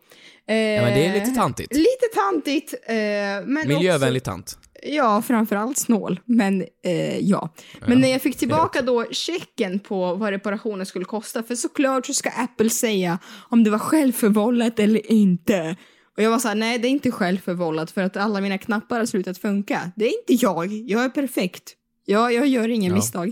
Eh, 0.48 0.56
Ja 0.56 0.82
men 0.82 0.94
det 0.94 1.06
är 1.06 1.13
lite 1.13 1.32
tantigt. 1.36 1.74
Lite 1.74 2.08
tantigt. 2.13 2.74
Eh, 2.88 2.96
men 2.96 3.67
Miljövänlig 3.67 4.22
också, 4.22 4.32
tant. 4.32 4.60
Ja, 4.84 5.22
framförallt 5.22 5.77
snål. 5.77 6.19
Men 6.25 6.62
eh, 6.86 7.17
ja. 7.19 7.50
Men 7.88 8.01
när 8.01 8.07
jag 8.10 8.22
fick 8.22 8.38
tillbaka 8.38 8.81
då 8.81 9.05
checken 9.12 9.79
på 9.79 10.13
vad 10.15 10.29
reparationen 10.29 10.86
skulle 10.86 11.05
kosta, 11.05 11.43
för 11.43 11.55
såklart 11.55 12.05
så 12.05 12.13
ska 12.13 12.29
Apple 12.29 12.69
säga 12.69 13.19
om 13.50 13.63
det 13.63 13.69
var 13.69 13.79
självförvållat 13.79 14.79
eller 14.79 15.12
inte. 15.12 15.75
Och 16.17 16.24
jag 16.24 16.29
var 16.31 16.39
såhär, 16.39 16.55
nej 16.55 16.79
det 16.79 16.88
är 16.88 16.89
inte 16.89 17.12
självförvållat 17.12 17.91
för 17.91 18.01
att 18.01 18.17
alla 18.17 18.41
mina 18.41 18.57
knappar 18.57 19.00
har 19.00 19.05
slutat 19.05 19.38
funka. 19.38 19.91
Det 19.96 20.05
är 20.05 20.19
inte 20.19 20.46
jag, 20.46 20.74
jag 20.74 21.03
är 21.05 21.10
perfekt. 21.10 21.74
Ja, 22.05 22.31
jag 22.31 22.48
gör 22.48 22.69
ingen 22.69 22.89
Ja. 22.91 22.96
misstag. 22.96 23.31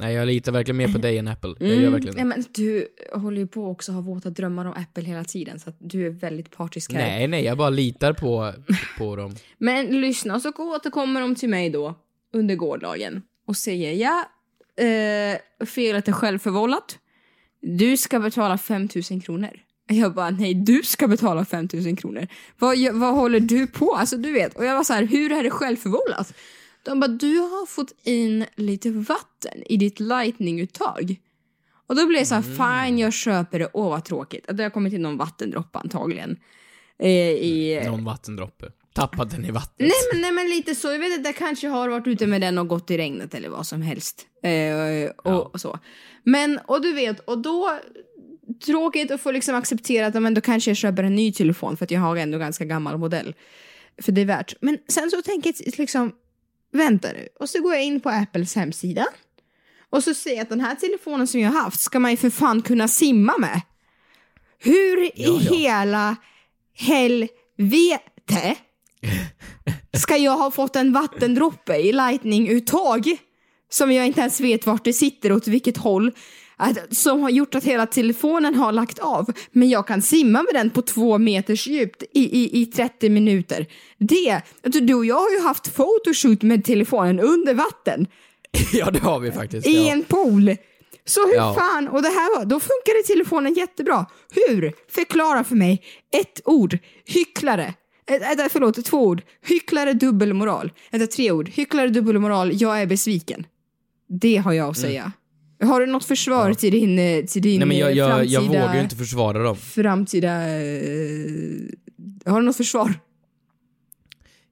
Nej 0.00 0.14
jag 0.14 0.26
litar 0.26 0.52
verkligen 0.52 0.76
mer 0.76 0.88
på 0.88 0.98
dig 0.98 1.18
än 1.18 1.28
Apple. 1.28 1.54
Jag 1.58 1.68
Mm. 1.70 1.82
gör 1.84 1.90
verkligen 1.90 2.14
Nej, 2.16 2.24
det. 2.24 2.28
men 2.28 2.44
du 2.54 2.88
håller 3.20 3.38
ju 3.40 3.46
på 3.46 3.66
också 3.70 3.92
att 3.92 3.94
ha 3.96 4.02
våta 4.02 4.30
drömmar 4.30 4.64
om 4.64 4.72
Apple 4.72 5.04
hela 5.04 5.24
tiden 5.24 5.60
så 5.60 5.68
att 5.70 5.76
du 5.78 6.06
är 6.06 6.10
väldigt 6.10 6.50
partisk 6.50 6.92
här. 6.92 7.00
Nej 7.00 7.26
nej, 7.28 7.44
jag 7.44 7.58
bara 7.58 7.70
litar 7.70 8.12
på, 8.12 8.52
på 8.98 9.16
dem. 9.16 9.34
Men 9.58 10.00
lyssna, 10.00 10.40
så 10.40 10.52
återkommer 10.58 11.20
de 11.20 11.34
till 11.34 11.48
mig 11.48 11.70
då 11.70 11.94
under 12.32 12.54
gårdagen 12.54 13.22
och 13.46 13.56
säger 13.56 13.92
ja, 13.92 14.24
eh, 14.84 15.66
felet 15.66 16.08
är 16.08 16.12
självförvållat. 16.12 16.98
Du 17.60 17.96
ska 17.96 18.18
betala 18.20 18.58
5000 18.58 19.20
kronor. 19.20 19.50
Jag 19.88 20.14
bara, 20.14 20.30
nej 20.30 20.54
du 20.54 20.82
ska 20.82 21.08
betala 21.08 21.44
5000 21.44 21.96
kronor. 21.96 22.26
Vad, 22.58 22.78
vad 22.92 23.14
håller 23.14 23.40
du 23.40 23.66
på? 23.66 23.92
Alltså 23.94 24.16
du 24.16 24.32
vet. 24.32 24.54
Och 24.56 24.64
jag 24.64 24.76
var 24.76 24.84
så 24.84 24.92
här, 24.92 25.02
hur 25.06 25.32
är 25.32 25.42
det 25.42 25.50
självförvållat? 25.50 26.34
De 26.84 27.00
bara, 27.00 27.08
du 27.08 27.38
har 27.38 27.66
fått 27.66 27.92
in 28.02 28.44
lite 28.56 28.90
vatten 28.90 29.62
i 29.66 29.76
ditt 29.76 30.00
lightning-uttag. 30.00 31.16
Och 31.86 31.96
då 31.96 32.06
blev 32.06 32.18
jag 32.18 32.26
så 32.26 32.34
här, 32.34 32.42
fine 32.86 32.98
jag 32.98 33.12
köper 33.12 33.58
det, 33.58 33.68
åh 33.72 33.90
vad 33.90 34.04
tråkigt. 34.04 34.50
Att 34.50 34.56
det 34.56 34.62
har 34.62 34.70
kommit 34.70 34.92
in 34.92 35.02
någon 35.02 35.16
vattendroppe 35.16 35.78
antagligen. 35.78 36.36
Eh, 36.98 37.08
i, 37.30 37.82
Någon 37.86 38.04
vattendroppe. 38.04 38.66
Tappat 38.94 39.30
den 39.30 39.44
i 39.44 39.50
vattnet. 39.50 39.78
Nej 39.78 40.12
men, 40.12 40.20
nej 40.20 40.32
men 40.32 40.48
lite 40.48 40.74
så, 40.74 40.92
jag 40.92 40.98
vet 40.98 41.18
att 41.18 41.24
jag 41.24 41.36
kanske 41.36 41.68
har 41.68 41.88
varit 41.88 42.06
ute 42.06 42.26
med 42.26 42.40
den 42.40 42.58
och 42.58 42.68
gått 42.68 42.90
i 42.90 42.98
regnet 42.98 43.34
eller 43.34 43.48
vad 43.48 43.66
som 43.66 43.82
helst. 43.82 44.26
Eh, 44.42 45.10
och, 45.32 45.54
och 45.54 45.60
så. 45.60 45.78
Men, 46.22 46.58
och 46.58 46.82
du 46.82 46.92
vet, 46.92 47.20
och 47.20 47.38
då 47.38 47.78
tråkigt 48.66 49.10
att 49.10 49.20
få 49.20 49.30
liksom 49.30 49.54
acceptera 49.54 50.06
att 50.06 50.14
ja, 50.14 50.20
men 50.20 50.34
då 50.34 50.40
kanske 50.40 50.70
jag 50.70 50.76
köper 50.76 51.02
en 51.02 51.14
ny 51.14 51.32
telefon 51.32 51.76
för 51.76 51.84
att 51.84 51.90
jag 51.90 52.00
har 52.00 52.16
ändå 52.16 52.38
ganska 52.38 52.64
gammal 52.64 52.98
modell. 52.98 53.34
För 54.02 54.12
det 54.12 54.20
är 54.20 54.24
värt. 54.24 54.54
Men 54.60 54.78
sen 54.88 55.10
så 55.10 55.22
tänker 55.22 55.54
jag 55.56 55.78
liksom, 55.78 56.12
vänta 56.74 57.08
nu. 57.12 57.28
Och 57.40 57.48
så 57.48 57.62
går 57.62 57.74
jag 57.74 57.84
in 57.84 58.00
på 58.00 58.10
Apples 58.10 58.54
hemsida. 58.54 59.06
Och 59.90 60.04
så 60.04 60.14
ser 60.14 60.30
jag 60.30 60.40
att 60.40 60.48
den 60.48 60.60
här 60.60 60.74
telefonen 60.74 61.26
som 61.26 61.40
jag 61.40 61.50
har 61.50 61.60
haft 61.60 61.80
ska 61.80 61.98
man 61.98 62.10
ju 62.10 62.16
för 62.16 62.30
fan 62.30 62.62
kunna 62.62 62.88
simma 62.88 63.38
med. 63.38 63.60
Hur 64.58 65.04
i 65.04 65.12
ja. 65.14 65.38
hela 65.38 66.16
helvete 66.74 68.56
ska 69.96 70.16
jag 70.16 70.36
ha 70.36 70.50
fått 70.50 70.76
en 70.76 70.92
vattendroppe 70.92 71.76
i 71.76 71.92
lightning-uttag 71.92 73.16
som 73.70 73.92
jag 73.92 74.06
inte 74.06 74.20
ens 74.20 74.40
vet 74.40 74.66
vart 74.66 74.84
det 74.84 74.92
sitter 74.92 75.30
och 75.30 75.36
åt 75.36 75.48
vilket 75.48 75.76
håll 75.76 76.12
att, 76.56 76.96
som 76.96 77.22
har 77.22 77.30
gjort 77.30 77.54
att 77.54 77.64
hela 77.64 77.86
telefonen 77.86 78.54
har 78.54 78.72
lagt 78.72 78.98
av 78.98 79.32
men 79.52 79.68
jag 79.68 79.86
kan 79.86 80.02
simma 80.02 80.42
med 80.42 80.54
den 80.54 80.70
på 80.70 80.82
två 80.82 81.18
meters 81.18 81.66
djupt 81.66 82.02
i, 82.12 82.42
i, 82.42 82.60
i 82.62 82.66
30 82.66 83.08
minuter. 83.10 83.66
Det, 83.98 84.40
alltså, 84.64 84.80
du 84.80 84.94
och 84.94 85.06
jag 85.06 85.14
har 85.20 85.30
ju 85.30 85.40
haft 85.40 85.74
photoshoot 85.76 86.42
med 86.42 86.64
telefonen 86.64 87.20
under 87.20 87.54
vatten 87.54 88.06
ja 88.72 88.90
det 88.90 88.98
har 88.98 89.20
vi 89.20 89.32
faktiskt. 89.32 89.66
i 89.66 89.86
Ja. 89.86 89.92
en 89.92 90.02
pool. 90.04 90.56
Så 91.06 91.26
hur 91.26 91.34
Ja. 91.34 91.54
fan, 91.58 91.88
och 91.88 92.02
det 92.02 92.08
här 92.08 92.38
var, 92.38 92.44
då 92.44 92.60
funkade 92.60 93.02
telefonen 93.06 93.54
jättebra. 93.54 94.06
Hur? 94.48 94.72
Förklara 94.88 95.44
för 95.44 95.54
mig. 95.56 95.82
Ett 96.20 96.40
ord, 96.44 96.78
hycklare. 97.06 97.74
Äh, 98.10 98.14
äh, 98.44 98.46
förlåt, 98.50 98.84
två 98.84 99.06
ord. 99.06 99.22
Hycklare, 99.42 99.92
dubbelmoral. 99.92 100.72
Eller 100.90 101.06
tre 101.06 101.30
ord. 101.32 101.48
Hycklare, 101.48 101.88
dubbelmoral, 101.88 102.50
jag 102.62 102.82
är 102.82 102.86
besviken. 102.86 103.46
Det 104.20 104.36
har 104.36 104.52
jag 104.52 104.68
att 104.70 104.78
säga. 104.78 105.12
Har 105.64 105.80
du 105.80 105.86
något 105.86 106.04
försvar 106.04 106.54
till 106.54 106.72
din, 106.72 106.98
eh, 106.98 107.24
till 107.24 107.42
din. 107.42 107.58
Nej 107.58 107.68
men 107.68 107.78
jag, 107.78 107.90
eh, 107.90 107.96
jag, 107.96 108.10
framtida... 108.10 108.32
jag 108.32 108.42
vågar 108.42 108.74
ju 108.74 108.80
inte 108.80 108.96
försvara 108.96 109.42
dem. 109.42 109.56
Framtida... 109.56 110.28
eh, 110.28 110.70
har 112.26 112.40
du 112.40 112.46
något 112.46 112.56
försvar? 112.56 112.94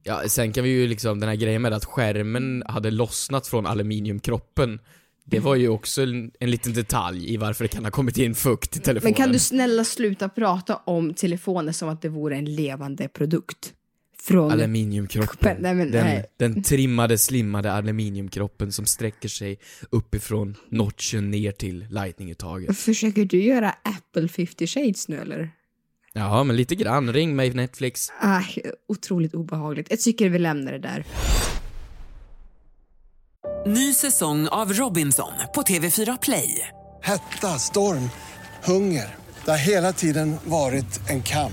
Ja, 0.02 0.22
sen 0.26 0.52
kan 0.52 0.64
vi 0.64 0.70
ju 0.70 0.86
liksom, 0.86 1.20
den 1.20 1.28
här 1.28 1.36
grejen 1.36 1.62
med 1.62 1.72
att 1.72 1.84
skärmen 1.84 2.62
hade 2.66 2.90
lossnat 2.90 3.46
från 3.46 3.66
aluminiumkroppen. 3.66 4.80
Det 5.24 5.40
var 5.40 5.54
ju 5.54 5.68
också 5.68 6.02
en, 6.02 6.30
en 6.40 6.50
liten 6.50 6.72
detalj 6.72 7.34
i 7.34 7.36
varför 7.36 7.64
det 7.64 7.68
kan 7.68 7.84
ha 7.84 7.90
kommit 7.90 8.18
in 8.18 8.34
fukt 8.34 8.76
i 8.76 8.80
telefonen. 8.80 9.12
Men 9.12 9.14
kan 9.14 9.32
du 9.32 9.38
snälla 9.38 9.84
sluta 9.84 10.28
prata 10.28 10.76
om 10.76 11.14
telefoner 11.14 11.72
som 11.72 11.88
att 11.88 12.02
det 12.02 12.08
vore 12.08 12.36
en 12.36 12.54
levande 12.54 13.08
produkt? 13.08 13.74
Från... 14.22 14.52
Aluminiumkroppen. 14.52 15.56
Nej, 15.60 15.74
men 15.74 15.90
den, 15.90 16.06
nej. 16.06 16.24
den 16.36 16.62
trimmade, 16.62 17.18
slimmade 17.18 17.72
aluminiumkroppen 17.72 18.72
som 18.72 18.86
sträcker 18.86 19.28
sig 19.28 19.58
uppifrån 19.90 20.56
notchen 20.68 21.30
ner 21.30 21.52
till 21.52 21.86
lightninguttaget. 21.90 22.78
Försöker 22.78 23.24
du 23.24 23.42
göra 23.42 23.70
Apple 23.70 24.28
50 24.28 24.66
shades 24.66 25.08
nu 25.08 25.20
eller? 25.20 25.50
Ja, 26.12 26.44
men 26.44 26.56
lite 26.56 26.74
grann. 26.74 27.12
Ring 27.12 27.36
mig 27.36 27.54
Netflix. 27.54 28.12
Ah, 28.20 28.42
otroligt 28.88 29.34
obehagligt. 29.34 29.86
Jag 29.90 30.00
tycker 30.00 30.28
vi 30.28 30.38
lämnar 30.38 30.72
det 30.72 30.78
där. 30.78 31.04
Ny 33.66 33.92
säsong 33.94 34.48
av 34.48 34.72
Robinson 34.72 35.32
på 35.54 35.62
TV4 35.62 36.18
Play. 36.22 36.68
Hetta, 37.02 37.48
storm, 37.48 38.10
hunger. 38.64 39.14
Det 39.44 39.50
har 39.50 39.58
hela 39.58 39.92
tiden 39.92 40.36
varit 40.44 41.10
en 41.10 41.22
kamp. 41.22 41.52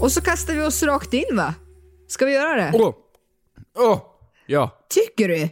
Och 0.00 0.12
så 0.12 0.20
kastar 0.20 0.54
vi 0.54 0.62
oss 0.62 0.82
rakt 0.82 1.12
in 1.14 1.36
va? 1.36 1.54
Ska 2.08 2.24
vi 2.26 2.32
göra 2.32 2.54
det? 2.56 2.70
Åh! 2.74 2.94
Åh! 3.78 4.00
Ja, 4.46 4.86
Tycker 4.90 5.28
du? 5.28 5.48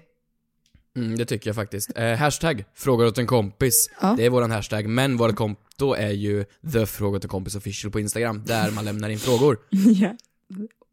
mm, 0.97 1.19
det 1.19 1.25
tycker 1.25 1.49
jag 1.49 1.55
faktiskt. 1.57 1.99
Eh, 1.99 2.15
hashtag 2.15 2.65
frågar 2.75 3.07
åt 3.07 3.19
en 3.19 3.26
kompis. 3.26 3.91
Ja. 4.00 4.15
Det 4.19 4.25
är 4.25 4.31
våran 4.31 4.50
hashtag, 4.50 4.87
men 4.88 5.17
vårt 5.17 5.37
konto 5.37 5.93
är 5.95 6.11
ju 6.11 6.45
the 6.73 6.87
fråga 6.87 7.17
åt 7.17 7.25
en 7.25 7.31
kompis 7.31 7.55
official 7.57 7.93
på 7.93 8.00
Instagram, 8.00 8.43
där 8.47 8.71
man 8.71 8.85
lämnar 8.85 9.09
in 9.09 9.19
frågor. 9.19 9.59
ja. 9.71 10.17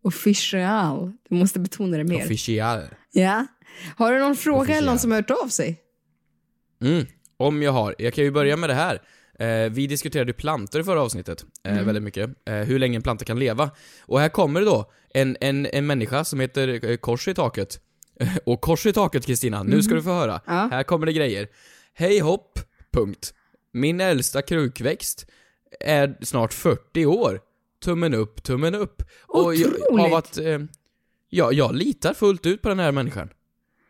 Official. 0.04 1.12
Du 1.30 1.36
måste 1.36 1.60
betona 1.60 1.98
det 1.98 2.04
mer. 2.04 2.24
Official. 2.24 2.82
Ja. 3.12 3.46
Har 3.98 4.12
du 4.14 4.20
någon 4.20 4.36
fråga 4.36 4.56
eller 4.58 4.64
Officiell. 4.64 4.86
någon 4.86 5.00
som 5.00 5.12
har 5.12 5.18
hört 5.18 5.32
av 5.44 5.48
sig? 5.48 5.80
Mm, 6.82 7.06
om 7.38 7.62
jag 7.62 7.72
har. 7.72 7.96
Jag 7.98 8.14
kan 8.14 8.24
ju 8.24 8.32
börja 8.32 8.58
med 8.58 8.70
det 8.70 8.74
här. 8.74 9.02
Eh, 9.40 9.70
vi 9.72 9.88
diskuterade 9.88 10.34
plantor 10.34 10.82
i 10.82 10.84
förra 10.84 11.02
avsnittet, 11.02 11.46
eh, 11.64 11.72
Mm. 11.74 11.86
väldigt 11.86 12.04
mycket. 12.04 12.30
Eh, 12.46 12.56
hur 12.56 12.80
länge 12.80 12.96
en 12.96 13.02
planta 13.02 13.26
kan 13.26 13.40
leva. 13.40 13.72
Och 14.02 14.20
här 14.20 14.30
kommer 14.30 14.60
det 14.60 14.66
då 14.66 14.92
en, 15.14 15.38
en, 15.42 15.66
en 15.66 15.88
människa 15.88 16.26
som 16.26 16.40
heter 16.40 16.86
eh, 16.90 16.98
Kors 16.98 17.28
i 17.28 17.34
taket. 17.34 17.80
Och 18.46 18.62
kors 18.62 18.86
i 18.86 18.94
taket 18.94 19.26
Kristina, 19.26 19.64
nu 19.64 19.84
ska 19.84 19.96
du 19.96 20.04
få 20.04 20.10
höra. 20.14 20.42
Ja. 20.46 20.68
Här 20.72 20.84
kommer 20.84 21.06
det 21.06 21.14
grejer. 21.14 21.48
Hej 21.94 22.20
hopp, 22.20 22.60
punkt. 22.92 23.34
Min 23.74 24.02
äldsta 24.02 24.42
krukväxt 24.42 25.26
är 25.80 26.18
snart 26.22 26.54
40 26.54 27.06
år. 27.06 27.40
Tummen 27.84 28.14
upp, 28.14 28.44
tummen 28.44 28.76
upp. 28.76 29.02
Och 29.28 29.56
jag, 29.56 29.72
Otroligt. 29.74 30.06
av 30.06 30.14
att, 30.14 30.38
eh, 30.38 30.60
ja, 31.30 31.52
jag 31.52 31.76
litar 31.76 32.14
fullt 32.14 32.46
ut 32.46 32.62
på 32.62 32.70
den 32.70 32.80
här 32.80 32.92
människan. 32.92 33.30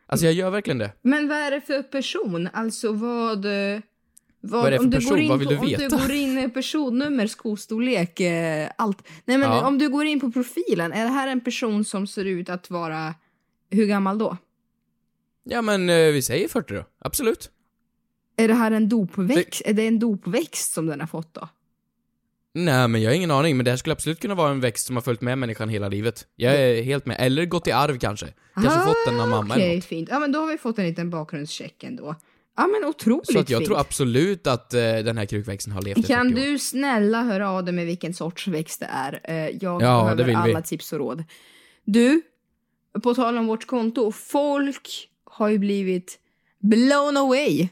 Alltså 0.06 0.26
jag 0.26 0.34
gör 0.34 0.50
verkligen 0.50 0.78
det. 0.78 0.92
Men 1.02 1.28
vad 1.28 1.38
är 1.38 1.52
det 1.52 1.62
för 1.62 1.84
person? 1.84 2.50
Alltså 2.54 2.92
vad... 2.92 3.46
eh, 4.44 4.50
Vad 4.50 4.66
är 4.68 4.72
det 4.72 4.78
för 4.78 4.84
om 4.84 4.90
du 4.90 4.98
person? 4.98 5.10
går 5.12 5.20
in 5.20 5.30
Vad 5.30 5.40
vill 5.40 5.48
du 5.48 5.58
Om 5.58 5.66
veta? 5.66 5.98
du 5.98 6.02
går 6.02 6.12
in 6.12 6.52
personnummer, 6.52 7.28
skostorlek, 7.28 8.20
eh, 8.20 8.70
allt. 8.78 9.08
Nej 9.26 9.38
men 9.38 9.50
Ja. 9.50 9.68
om 9.68 9.78
du 9.78 9.90
går 9.90 10.06
in 10.06 10.20
på 10.20 10.32
profilen, 10.32 10.94
är 10.94 11.04
det 11.04 11.10
här 11.12 11.28
en 11.28 11.42
person 11.42 11.86
som 11.86 12.08
ser 12.08 12.26
ut 12.26 12.50
att 12.50 12.70
vara... 12.70 13.16
Hur 13.70 13.86
gammal 13.86 14.18
då? 14.18 14.38
Ja 15.44 15.62
men 15.62 15.90
eh, 15.90 15.96
vi 15.96 16.22
säger 16.22 16.48
40 16.48 16.74
då, 16.74 16.84
absolut. 17.00 17.52
Är 18.38 18.48
det 18.48 18.54
här 18.54 18.72
en 18.72 18.90
dopväxt? 18.90 19.62
Är 19.66 19.74
det 19.74 19.88
en 19.88 20.00
dopväxt 20.00 20.74
som 20.74 20.86
den 20.86 21.00
har 21.00 21.08
fått 21.08 21.34
då? 21.34 21.50
Nej 22.56 22.88
men 22.88 23.02
jag 23.02 23.10
har 23.12 23.16
ingen 23.16 23.32
aning, 23.32 23.58
men 23.58 23.64
det 23.66 23.72
här 23.72 23.78
skulle 23.78 23.94
absolut 23.94 24.20
kunna 24.20 24.36
vara 24.36 24.52
en 24.52 24.60
växt 24.60 24.86
som 24.88 24.96
har 24.96 25.02
följt 25.04 25.22
med 25.22 25.38
människan 25.38 25.70
hela 25.70 25.90
livet. 25.90 26.28
Jag 26.36 26.56
är 26.56 26.84
helt 26.84 27.06
med. 27.06 27.18
Eller 27.20 27.46
gått 27.46 27.68
i 27.68 27.72
arv 27.72 27.98
kanske. 28.00 28.34
Kanske 28.54 28.80
Ah, 28.80 28.86
fått 28.86 29.06
den 29.06 29.20
av 29.20 29.28
mamma 29.30 29.54
Okej, 29.54 29.76
något. 29.76 29.86
fint. 29.86 30.10
Ja 30.12 30.20
men 30.20 30.32
då 30.32 30.40
har 30.40 30.48
vi 30.48 30.58
fått 30.58 30.80
en 30.80 30.86
liten 30.86 31.10
bakgrundscheck 31.10 31.84
ändå. 31.84 32.16
Ja 32.56 32.68
men 32.68 32.90
otroligt 32.90 33.32
Så 33.32 33.40
att 33.40 33.50
jag 33.50 33.60
fint. 33.60 33.68
tror 33.68 33.80
absolut 33.80 34.48
att 34.48 34.74
eh, 34.74 34.80
den 34.82 35.18
här 35.18 35.26
krukväxten 35.26 35.74
har 35.74 35.82
levt 35.82 35.98
i 35.98 36.04
Kan 36.04 36.30
40 36.30 36.42
år. 36.42 36.46
du 36.46 36.60
snälla 36.60 37.24
höra 37.24 37.50
av 37.50 37.64
dig 37.64 37.74
med 37.74 37.86
vilken 37.86 38.14
sorts 38.14 38.48
växt 38.48 38.80
det 38.80 38.86
är? 38.86 39.20
Eh, 39.24 39.36
Jag 39.36 39.82
Ja, 39.82 39.98
det 40.00 40.04
behöver 40.04 40.16
vill 40.24 40.26
vi. 40.26 40.52
alla 40.52 40.62
tips 40.62 40.94
och 40.94 41.00
råd. 41.00 41.24
Du, 41.86 42.22
på 43.04 43.14
tal 43.16 43.38
om 43.38 43.48
vårt 43.48 43.66
konto. 43.68 44.12
Folk 44.12 45.10
har 45.24 45.48
ju 45.50 45.58
blivit 45.58 46.20
blown 46.60 47.18
away. 47.18 47.68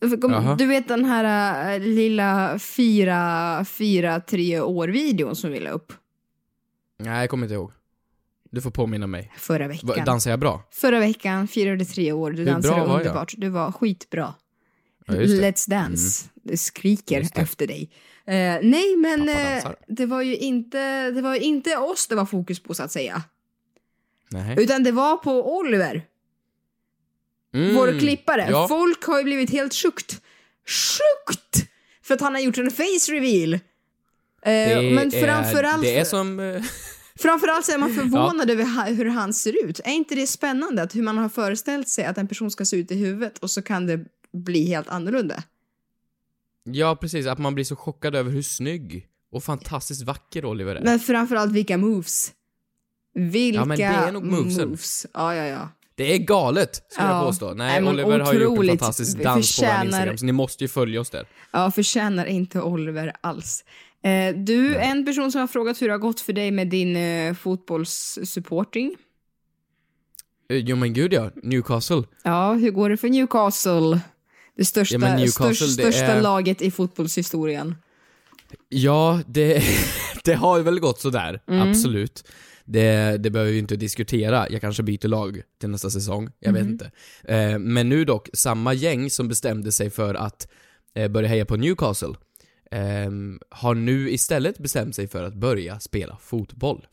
För 0.00 0.20
kom- 0.20 0.32
Jaha. 0.32 0.54
Du 0.56 0.66
vet 0.66 0.88
den 0.88 1.04
här 1.04 1.74
äh, 1.74 1.80
lilla 1.80 2.58
fyra, 2.58 3.64
fyra, 3.64 4.20
tre 4.20 4.60
år-videon 4.60 5.36
som 5.36 5.50
vi 5.52 5.60
la 5.60 5.70
upp 5.70 5.92
Nej, 6.98 7.20
jag 7.20 7.30
kommer 7.30 7.44
inte 7.46 7.54
ihåg. 7.54 7.72
Du 8.50 8.60
får 8.60 8.70
påminna 8.70 9.06
mig. 9.06 9.32
förra 9.38 9.68
veckan. 9.68 10.04
dansar 10.04 10.30
jag 10.30 10.40
bra? 10.40 10.62
Förra 10.70 11.00
veckan 11.00 11.48
firade 11.48 11.84
tre 11.84 12.12
år. 12.12 12.30
Du 12.30 12.36
Hur 12.38 12.46
dansade 12.46 12.74
bra 12.74 12.98
underbart. 12.98 13.34
Du 13.36 13.48
var 13.48 13.72
skitbra. 13.72 14.34
Ja. 15.06 15.14
Mm. 15.14 15.26
Let's 15.26 15.70
Dance. 15.70 16.28
Det 16.34 16.56
skriker 16.56 17.20
Just 17.20 17.34
det. 17.34 17.40
efter 17.40 17.66
dig. 17.66 17.90
Eh, 18.26 18.34
nej, 18.62 18.96
men 18.96 19.26
dansar. 19.26 19.76
det 19.88 20.06
var 20.06 20.22
ju 20.22 20.36
inte, 20.36 21.10
det 21.10 21.22
var 21.22 21.34
inte 21.34 21.76
oss 21.76 22.06
det 22.08 22.14
var 22.14 22.26
fokus 22.26 22.62
på 22.62 22.74
så 22.74 22.82
att 22.82 22.92
säga. 22.92 23.22
Nej. 24.28 24.54
Utan 24.58 24.82
det 24.82 24.92
var 24.92 25.16
på 25.16 25.56
Oliver, 25.56 26.02
Mm, 27.54 27.74
vår 27.76 27.98
klippare. 27.98 28.46
Ja. 28.50 28.68
Folk 28.68 29.04
har 29.04 29.18
ju 29.18 29.24
blivit 29.24 29.50
helt 29.50 29.74
sjukt. 29.74 30.20
Sjukt! 30.66 31.70
För 32.02 32.14
att 32.14 32.20
han 32.20 32.34
har 32.34 32.40
gjort 32.40 32.58
en 32.58 32.70
face 32.70 33.12
reveal. 33.12 33.58
Det 34.44 34.90
men 34.94 35.10
framförallt, 35.10 35.82
Det 35.82 35.98
är 35.98 36.04
som... 36.04 36.38
framförallt 37.22 37.66
så 37.66 37.72
är 37.72 37.78
man 37.78 37.94
förvånad 37.94 38.50
över 38.50 38.64
ha- 38.64 38.84
hur 38.94 39.04
han 39.06 39.34
ser 39.34 39.64
ut. 39.64 39.80
Är 39.84 39.90
inte 39.92 40.14
det 40.14 40.26
spännande 40.26 40.82
att 40.82 40.94
hur 40.94 41.02
man 41.02 41.18
har 41.18 41.28
föreställt 41.28 41.88
sig 41.88 42.04
att 42.04 42.18
en 42.18 42.28
person 42.28 42.50
ska 42.50 42.64
se 42.64 42.76
ut 42.76 42.90
i 42.90 42.94
huvudet 42.94 43.38
och 43.38 43.50
så 43.50 43.62
kan 43.62 43.86
det 43.86 44.04
bli 44.32 44.66
helt 44.68 44.88
annorlunda? 44.88 45.42
Ja, 46.64 46.96
precis. 46.96 47.26
Att 47.26 47.38
man 47.38 47.54
blir 47.54 47.64
så 47.64 47.76
chockad 47.76 48.14
över 48.14 48.30
hur 48.30 48.42
snygg 48.42 49.06
och 49.32 49.44
fantastiskt 49.44 50.02
vacker 50.02 50.44
Oliver 50.44 50.76
är. 50.76 50.82
Men 50.84 51.00
framförallt 51.00 51.52
vilka 51.52 51.78
moves. 51.78 52.32
Vilka 53.14 53.58
Ja, 53.60 53.64
men 53.64 53.78
det 53.78 53.84
är 53.84 54.12
nog 54.12 54.24
movesen. 54.24 54.68
moves. 54.68 55.06
Ja, 55.14 55.34
ja, 55.34 55.44
ja. 55.46 55.68
Det 55.94 56.14
är 56.14 56.18
galet, 56.18 56.74
skulle 56.88 57.08
Ja. 57.08 57.16
jag 57.16 57.26
påstå. 57.26 57.54
Nej, 57.54 57.82
Nej, 57.82 57.90
Oliver 57.92 58.18
har 58.20 58.32
ju 58.34 58.40
gjort 58.42 58.58
en 58.60 58.68
fantastisk 58.68 59.18
dans 59.18 59.24
på 59.26 59.32
vår 59.32 59.42
förtjänar- 59.42 59.84
Instagram, 59.84 60.18
så 60.18 60.24
ni 60.24 60.32
måste 60.32 60.64
ju 60.64 60.68
följa 60.68 61.00
oss 61.00 61.10
där. 61.10 61.26
Ja, 61.50 61.70
förtjänar 61.70 62.26
inte 62.26 62.60
Oliver 62.60 63.12
alls. 63.20 63.64
Eh, 64.02 64.34
du, 64.36 64.76
en 64.76 65.04
person 65.04 65.32
som 65.32 65.40
har 65.40 65.48
frågat 65.48 65.82
hur 65.82 65.86
det 65.86 65.92
har 65.94 65.98
gått 65.98 66.20
för 66.20 66.32
dig 66.32 66.50
med 66.50 66.68
din 66.68 66.96
eh, 66.96 67.34
fotbollssupporting. 67.34 68.96
Eh, 70.50 70.56
Jo 70.56 70.76
men 70.76 70.92
gud 70.92 71.12
ja, 71.12 71.30
Newcastle. 71.42 72.02
Ja, 72.24 72.52
hur 72.52 72.70
går 72.70 72.90
det 72.90 72.96
för 72.96 73.08
Newcastle? 73.08 74.00
Det 74.56 74.64
största, 74.64 74.94
Ja, 74.94 75.16
Newcastle, 75.16 75.54
störst, 75.54 75.76
det 75.76 75.82
största 75.92 76.06
är- 76.06 76.22
laget 76.22 76.62
i 76.62 76.70
fotbollshistorien. 76.70 77.76
Ja, 78.68 79.20
det, 79.26 79.62
det 80.24 80.34
har 80.34 80.60
väl 80.60 80.80
gått 80.80 81.00
sådär, 81.00 81.40
Mm. 81.48 81.68
absolut. 81.70 82.24
Det, 82.64 83.16
det 83.18 83.30
behöver 83.30 83.52
vi 83.52 83.58
inte 83.58 83.76
diskutera, 83.76 84.46
jag 84.50 84.60
kanske 84.60 84.82
byter 84.82 85.08
lag 85.08 85.42
till 85.60 85.68
nästa 85.70 85.90
säsong, 85.90 86.30
jag 86.38 86.52
vet 86.52 86.62
Mhm. 86.62 86.72
inte. 86.72 86.90
Eh, 87.24 87.58
men 87.58 87.88
nu 87.88 88.04
dock, 88.04 88.28
samma 88.32 88.74
gäng 88.74 89.10
som 89.10 89.28
bestämde 89.28 89.72
sig 89.72 89.90
för 89.90 90.14
att 90.14 90.48
börja 91.10 91.28
heja 91.28 91.44
på 91.46 91.56
Newcastle, 91.56 92.14
ehm, 92.70 93.40
har 93.48 93.74
nu 93.74 94.10
istället 94.10 94.58
bestämt 94.58 94.94
sig 94.94 95.08
för 95.08 95.24
att 95.24 95.34
börja 95.34 95.80
spela 95.80 96.18
fotboll. 96.22 96.86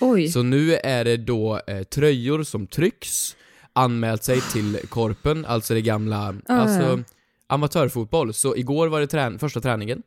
Oj. 0.00 0.28
Så 0.28 0.42
nu 0.42 0.74
är 0.74 1.04
det 1.04 1.16
då 1.16 1.60
eh, 1.66 1.82
tröjor 1.82 2.42
som 2.42 2.66
trycks, 2.66 3.36
anmält 3.72 4.24
sig 4.24 4.40
till 4.40 4.78
Korpen, 4.88 5.44
alltså 5.44 5.74
det 5.74 5.82
gamla, 5.82 6.34
Ah, 6.48 6.54
alltså 6.54 7.02
amatörfotboll. 7.46 8.34
Så 8.34 8.56
igår 8.56 8.88
var 8.88 9.00
det 9.00 9.06
trän- 9.06 9.38
första 9.38 9.60
träningen. 9.60 10.02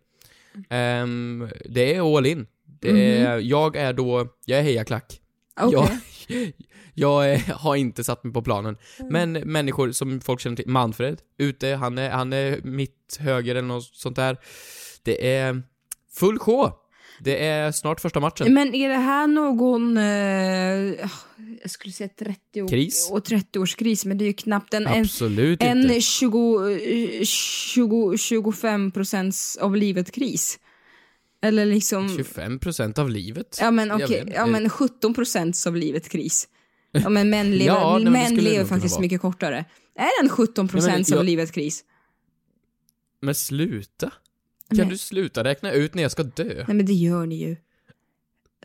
Ehm, 0.70 1.50
det 1.66 1.96
är 1.96 2.18
all 2.18 2.26
in. 2.26 2.48
Det 2.82 3.18
är, 3.18 3.40
jag 3.40 3.76
är 3.76 3.94
då, 3.94 4.28
jag 4.46 4.60
är 4.60 4.64
hejaklack. 4.64 5.22
Okej. 5.62 5.80
Jag, 6.28 6.52
jag 6.94 7.32
är, 7.34 7.54
har 7.54 7.76
inte 7.76 8.04
satt 8.04 8.24
mig 8.24 8.34
på 8.34 8.42
planen. 8.42 8.78
Mm. 9.00 9.12
Men 9.14 9.52
människor 9.52 9.92
som 9.92 10.22
folk 10.22 10.40
känner 10.42 10.56
till, 10.56 10.68
Manfred, 10.68 11.22
ute, 11.38 11.68
han 11.68 11.98
är, 11.98 12.10
han 12.10 12.34
är 12.34 12.60
mitt 12.64 13.18
höger 13.20 13.56
eller 13.56 13.68
något 13.68 13.86
sånt 13.86 14.16
där. 14.16 14.38
Det 15.04 15.28
är 15.28 15.64
full 16.14 16.40
show. 16.40 16.74
Det 17.24 17.46
är 17.46 17.72
snart 17.72 18.00
första 18.02 18.20
matchen. 18.20 18.54
Men 18.54 18.76
är 18.76 18.90
det 18.90 18.96
här 18.96 19.28
någon, 19.28 19.98
eh, 19.98 20.04
jag 21.62 21.72
skulle 21.72 21.94
säga 21.94 22.10
30 22.20 22.62
år, 22.62 22.68
Kris? 22.68 23.10
och 23.12 23.26
30-årskris, 23.26 24.08
men 24.08 24.18
det 24.18 24.24
är 24.24 24.28
ju 24.28 24.34
knappt 24.34 24.74
en, 24.74 24.88
en, 24.88 25.02
Absolut 25.02 25.64
inte. 25.64 25.66
en 25.66 26.02
20, 26.02 27.20
eh, 27.20 27.24
20, 27.24 28.18
25 28.18 28.92
procents 28.92 29.58
av 29.58 29.76
livet 29.76 30.12
kris. 30.12 30.60
Eller 31.44 31.66
liksom, 31.66 32.08
25% 32.08 33.00
av 33.00 33.10
livet? 33.10 33.58
ja 33.62 33.72
men 33.72 33.92
okej, 33.92 34.26
vet. 34.26 34.36
ja 34.36 34.46
men 34.46 34.70
17 34.70 35.14
procents 35.14 35.68
av 35.68 35.76
livet 35.76 36.10
kris. 36.10 36.48
Ja 36.92 37.10
men 37.10 37.30
män 37.30 37.52
lever, 37.58 37.66
Ja, 37.66 37.98
nej, 37.98 38.12
män 38.12 38.36
lever 38.36 38.66
faktiskt 38.66 39.00
mycket 39.00 39.22
kortare. 39.22 39.66
Är 39.96 40.22
den 40.22 40.30
17 40.30 40.68
procent 40.68 41.12
av 41.12 41.24
livet 41.24 41.52
kris? 41.52 41.84
Men 43.22 43.36
sluta. 43.36 44.12
Kan 44.78 44.86
Nej. 44.88 44.90
du 44.90 44.98
sluta 44.98 45.44
räkna 45.44 45.72
ut 45.72 45.94
när 45.94 46.02
jag 46.04 46.12
ska 46.12 46.24
dö? 46.24 46.64
Nej 46.68 46.76
men 46.78 46.86
det 46.86 46.94
gör 46.94 47.26
ni 47.26 47.36
ju. 47.36 47.56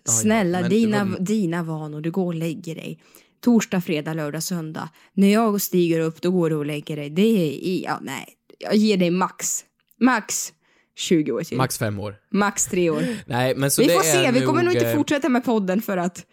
ja, 0.04 0.12
Snälla, 0.12 0.60
men- 0.60 0.70
dina, 0.70 1.04
men- 1.04 1.24
dina 1.24 1.62
vanor, 1.62 2.00
du 2.00 2.10
går 2.10 2.26
och 2.26 2.34
lägger 2.34 2.74
dig. 2.74 3.00
Torsdag, 3.40 3.80
fredag, 3.80 4.14
lördag, 4.14 4.42
söndag. 4.42 4.88
När 5.12 5.32
jag 5.32 5.60
stiger 5.62 6.00
upp, 6.00 6.20
då 6.22 6.30
går 6.30 6.50
du 6.50 6.56
och 6.56 6.66
lägger 6.66 6.96
dig. 6.96 7.10
Det 7.10 7.22
är 7.22 7.82
ja 7.84 7.98
nej. 8.02 8.26
Jag 8.58 8.76
ger 8.76 8.96
dig 8.96 9.10
max. 9.10 9.64
Max 10.00 10.52
20 10.96 11.32
år 11.32 11.42
till. 11.42 11.56
Max 11.56 11.78
fem 11.78 11.98
år. 12.00 12.16
Max 12.30 12.66
tre 12.66 12.90
år. 12.90 13.02
Nej, 13.26 13.54
men 13.56 13.70
så 13.70 13.82
vi 13.82 13.88
det 13.88 13.94
får 13.94 14.02
se, 14.02 14.30
vi 14.30 14.40
kommer 14.40 14.62
nog 14.62 14.74
inte 14.74 14.90
eh, 14.90 14.96
fortsätta 14.96 15.28
med 15.28 15.44
podden 15.44 15.82
för 15.82 15.96
att 15.96 16.26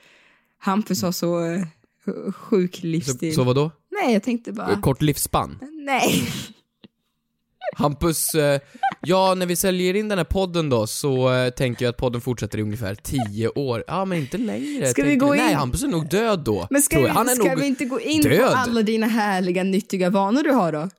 Hampus 0.57 1.01
har 1.01 1.11
så 1.11 1.39
uh, 1.45 1.63
sjuk 2.31 2.75
Så, 2.75 2.87
livsstil. 2.87 3.35
så 3.35 3.43
vadå? 3.43 3.71
Nej, 3.91 4.13
jag 4.13 4.23
tänkte 4.23 4.51
bara... 4.51 4.81
Kort 4.81 5.01
livsspann? 5.01 5.59
Nej. 5.85 6.23
Hampus, 7.75 8.35
eh, 8.35 8.59
ja 9.01 9.35
när 9.35 9.45
vi 9.45 9.55
säljer 9.55 9.93
in 9.93 10.09
den 10.09 10.17
här 10.17 10.25
podden 10.25 10.69
då 10.69 10.87
så 10.87 11.33
eh, 11.33 11.49
tänker 11.49 11.85
jag 11.85 11.89
att 11.89 11.97
podden 11.97 12.21
fortsätter 12.21 12.57
i 12.57 12.61
ungefär 12.61 12.95
10 12.95 13.47
år. 13.49 13.83
Ja 13.87 14.05
men 14.05 14.17
inte 14.17 14.37
längre. 14.37 14.87
Ska 14.87 15.03
vi 15.03 15.09
tänker 15.09 15.25
gå 15.27 15.35
jag. 15.35 15.43
Nej, 15.43 15.51
in- 15.51 15.57
Hampus 15.57 15.83
är 15.83 15.87
nog 15.87 16.09
död 16.09 16.39
då. 16.39 16.67
Men 16.69 16.81
ska, 16.81 16.95
tror 16.95 17.01
vi, 17.03 17.07
jag. 17.07 17.13
Han 17.15 17.29
är 17.29 17.33
ska 17.35 17.47
nog 17.49 17.59
vi 17.59 17.65
inte 17.67 17.85
gå 17.85 17.99
in 17.99 18.21
död. 18.21 18.39
på 18.39 18.45
alla 18.57 18.81
dina 18.81 19.07
härliga, 19.07 19.63
nyttiga 19.63 20.09
vanor 20.09 20.43
du 20.43 20.51
har 20.51 20.71
då? 20.71 20.89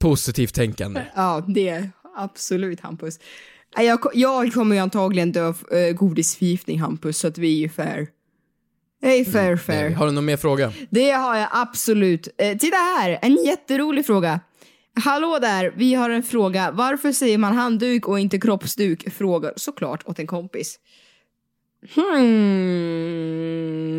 positivt 0.00 0.54
tänkande. 0.54 1.02
Ja, 1.16 1.44
det 1.48 1.68
är 1.68 1.90
absolut 2.16 2.80
Hampus. 2.80 3.18
Nej, 3.76 3.86
Jag, 3.86 4.00
jag 4.14 4.52
kommer 4.52 4.76
ju 4.76 4.82
antagligen 4.82 5.32
dö 5.32 5.46
av 5.46 5.56
äh, 5.72 5.94
godisförgiftning 5.96 6.80
Hampus, 6.80 7.18
så 7.18 7.28
att 7.28 7.38
vi 7.38 7.54
är 7.54 7.58
ju 7.58 7.68
fair. 7.68 8.06
Hej 9.02 9.24
fair 9.24 9.56
fair. 9.56 9.90
Har 9.90 10.06
du 10.06 10.12
någon 10.12 10.24
mer 10.24 10.36
fråga? 10.36 10.72
Det 10.90 11.10
har 11.10 11.36
jag 11.36 11.48
absolut. 11.52 12.28
Eh, 12.38 12.56
titta 12.58 12.76
här, 12.76 13.18
en 13.22 13.34
jätterolig 13.46 14.06
fråga. 14.06 14.40
Hallå 14.98 15.38
där, 15.38 15.72
vi 15.76 15.94
har 15.94 16.10
en 16.10 16.22
fråga. 16.22 16.70
Varför 16.70 17.12
säger 17.12 17.38
man 17.38 17.56
handduk 17.56 18.08
och 18.08 18.20
inte 18.20 18.40
kroppsduk? 18.40 19.12
Frågar 19.12 19.52
såklart 19.56 20.08
åt 20.08 20.18
en 20.18 20.26
kompis. 20.26 20.78
Hmm. 21.94 22.18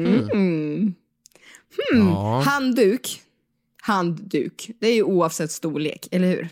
Hmm. 0.05 0.93
Hmm. 1.91 2.07
Ja. 2.07 2.39
Handduk. 2.45 3.21
Handduk. 3.81 4.71
Det 4.79 4.87
är 4.87 4.93
ju 4.93 5.03
oavsett 5.03 5.51
storlek, 5.51 6.07
eller 6.11 6.27
hur? 6.27 6.49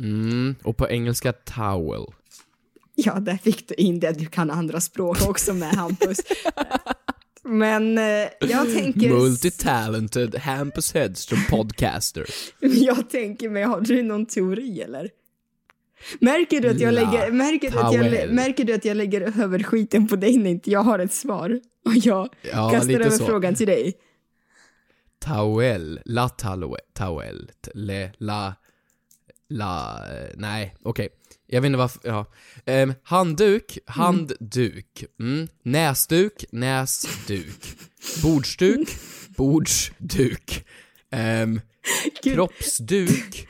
Mm, 0.00 0.54
och 0.62 0.76
på 0.76 0.88
engelska 0.88 1.32
towel. 1.32 2.06
Ja, 2.94 3.14
där 3.14 3.36
fick 3.36 3.68
du 3.68 3.74
in 3.74 4.00
det. 4.00 4.12
Du 4.12 4.26
kan 4.26 4.50
andra 4.50 4.80
språk 4.80 5.28
också 5.28 5.54
med 5.54 5.74
Hampus. 5.74 6.18
Men 7.46 7.98
eh, 7.98 8.04
jag 8.40 8.72
tänker... 8.74 9.08
Multitalented 9.10 10.34
Hampus 10.34 10.94
Hedström 10.94 11.40
podcaster. 11.50 12.24
Jag 12.60 13.10
tänker 13.10 13.48
mig, 13.48 13.62
har 13.62 13.80
du 13.80 14.02
någon 14.02 14.26
teori 14.26 14.80
eller? 14.80 15.10
Märker 16.20 16.60
du 16.60 16.68
att 16.68 16.80
jag 16.80 16.94
lägger, 16.94 17.30
märker 17.30 17.70
du 17.70 17.78
att 17.78 17.94
jag, 17.94 18.34
märker 18.34 18.64
du 18.64 18.74
att 18.74 18.84
jag 18.84 18.96
lägger 18.96 19.20
över 19.42 19.62
skiten 19.62 20.08
på 20.08 20.16
dig 20.16 20.36
när 20.38 20.50
inte 20.50 20.70
jag 20.70 20.80
har 20.80 20.98
ett 20.98 21.12
svar? 21.12 21.60
Och 21.84 21.92
jag 21.96 22.28
Ja, 22.52 22.70
kastar 22.70 22.94
över 22.94 23.10
så. 23.10 23.24
frågan 23.26 23.54
till 23.54 23.66
dig. 23.66 23.94
Towel, 25.24 26.00
la 26.04 26.28
towel, 26.28 26.76
towel, 26.98 27.50
t- 27.64 27.70
le, 27.74 28.10
la, 28.18 28.54
la, 29.48 29.98
eh, 30.10 30.30
nej, 30.36 30.74
okej. 30.82 31.08
Jag 31.46 31.60
vet 31.60 31.66
inte 31.66 31.78
varför, 31.78 32.00
ja. 32.04 32.26
Ehm, 32.66 32.94
handduk, 33.02 33.78
handduk. 33.86 35.04
Mm. 35.20 35.48
Näsduk, 35.62 36.44
näsduk. 36.52 37.64
Bordsduk, 38.22 38.88
bordsduk. 39.36 40.64
Ehm, 41.10 41.60
kroppsduk. 42.22 43.46